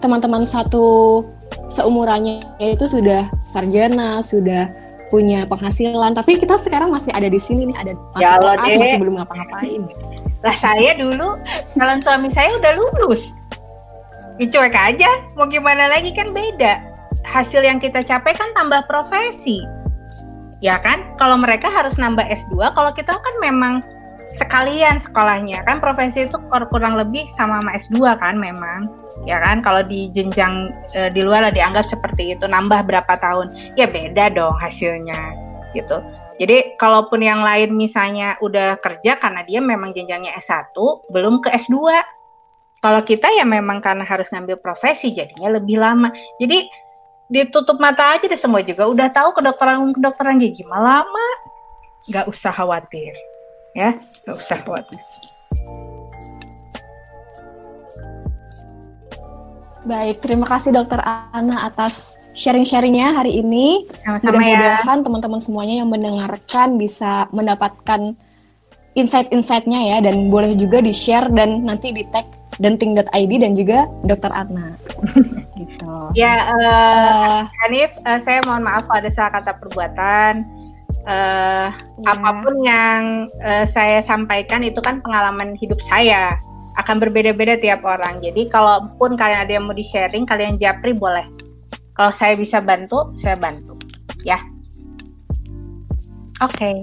[0.00, 1.22] teman-teman satu
[1.70, 4.70] seumurannya itu sudah sarjana, sudah
[5.12, 8.98] punya penghasilan, tapi kita sekarang masih ada di sini nih, ada masih ya Allah, masih
[8.98, 9.82] belum ngapa-ngapain.
[10.42, 11.38] Lah saya dulu
[11.78, 13.22] calon suami saya udah lulus.
[14.36, 16.82] Ya cuek aja mau gimana lagi kan beda.
[17.24, 19.62] Hasil yang kita capai kan tambah profesi.
[20.60, 21.14] Ya kan?
[21.16, 23.80] Kalau mereka harus nambah S2 kalau kita kan memang
[24.34, 28.90] sekalian sekolahnya kan profesi itu kurang lebih sama sama S2 kan memang
[29.24, 33.74] ya kan kalau di jenjang e, di luar lah dianggap seperti itu nambah berapa tahun
[33.78, 35.18] ya beda dong hasilnya
[35.70, 36.02] gitu
[36.42, 40.74] jadi kalaupun yang lain misalnya udah kerja karena dia memang jenjangnya S1
[41.14, 41.78] belum ke S2
[42.84, 46.12] kalau kita ya memang karena harus ngambil profesi jadinya lebih lama.
[46.36, 46.68] Jadi
[47.32, 51.26] ditutup mata aja deh semua juga udah tahu kedokteran kedokteran gigi malah lama.
[52.12, 53.16] Gak usah khawatir.
[53.72, 55.00] Ya, gak usah khawatir.
[59.84, 63.84] Baik, terima kasih Dokter Ana atas sharing-sharingnya hari ini.
[64.00, 64.56] Sama-sama ya.
[64.56, 65.04] Mudah-mudahan ya.
[65.04, 68.16] teman-teman semuanya yang mendengarkan bisa mendapatkan
[68.96, 72.24] insight-insightnya ya dan boleh juga di-share dan nanti di-tag
[72.56, 74.72] denting.id dan juga Dokter Adna.
[75.60, 75.84] gitu.
[76.14, 80.46] Ya, uh, uh, Hanif, uh, saya mohon maaf kalau ada salah kata perbuatan.
[81.04, 82.10] Uh, yeah.
[82.10, 83.00] apa pun yang
[83.40, 86.36] uh, saya sampaikan itu kan pengalaman hidup saya
[86.74, 88.18] akan berbeda-beda tiap orang.
[88.18, 91.24] Jadi kalaupun kalian ada yang mau di-sharing, kalian japri boleh.
[91.94, 93.78] Kalau saya bisa bantu, saya bantu.
[94.26, 94.42] Ya.
[96.42, 96.58] Oke.
[96.58, 96.76] Okay.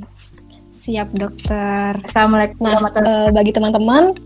[0.71, 1.93] Siap, dokter.
[2.07, 4.17] Assalamualaikum nah, uh, bagi teman-teman,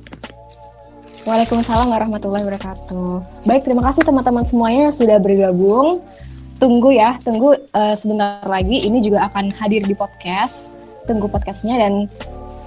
[1.26, 3.44] Waalaikumsalam warahmatullahi wabarakatuh.
[3.50, 6.06] Baik, terima kasih teman-teman semuanya yang sudah bergabung
[6.60, 8.84] tunggu ya, tunggu uh, sebentar lagi.
[8.88, 10.72] Ini juga akan hadir di podcast.
[11.06, 12.10] Tunggu podcastnya dan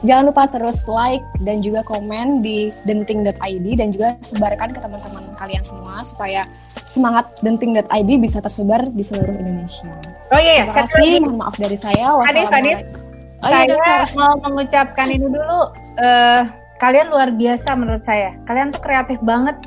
[0.07, 5.64] jangan lupa terus like dan juga komen di denting.id dan juga sebarkan ke teman-teman kalian
[5.66, 6.47] semua supaya
[6.86, 9.91] semangat denting.id bisa tersebar di seluruh Indonesia.
[10.30, 10.64] Oh iya, iya.
[10.70, 11.11] Terima kasih.
[11.24, 12.07] Mohon maaf dari saya.
[12.14, 13.09] Wassalamualaikum.
[13.39, 15.61] Oh, iya, saya mau mengucapkan ini dulu.
[15.99, 16.43] Uh,
[16.78, 18.34] kalian luar biasa menurut saya.
[18.47, 19.59] Kalian tuh kreatif banget.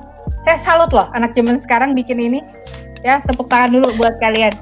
[0.47, 2.39] Saya salut loh anak zaman sekarang bikin ini
[3.01, 4.53] Ya, tepuk tangan dulu buat kalian.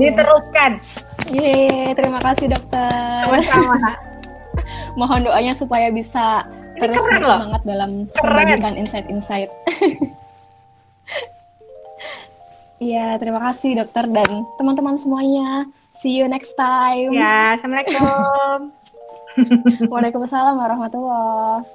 [0.00, 0.80] Diteruskan.
[1.28, 3.28] Yeay, terima kasih dokter.
[3.28, 3.76] Sama-sama.
[4.98, 6.42] Mohon doanya supaya bisa
[6.78, 9.50] Ini terus semangat dalam membagikan insight-insight.
[12.78, 15.66] Iya, terima kasih dokter dan teman-teman semuanya.
[15.98, 17.10] See you next time.
[17.10, 18.70] Ya, assalamualaikum.
[19.90, 21.66] Waalaikumsalam warahmatullahi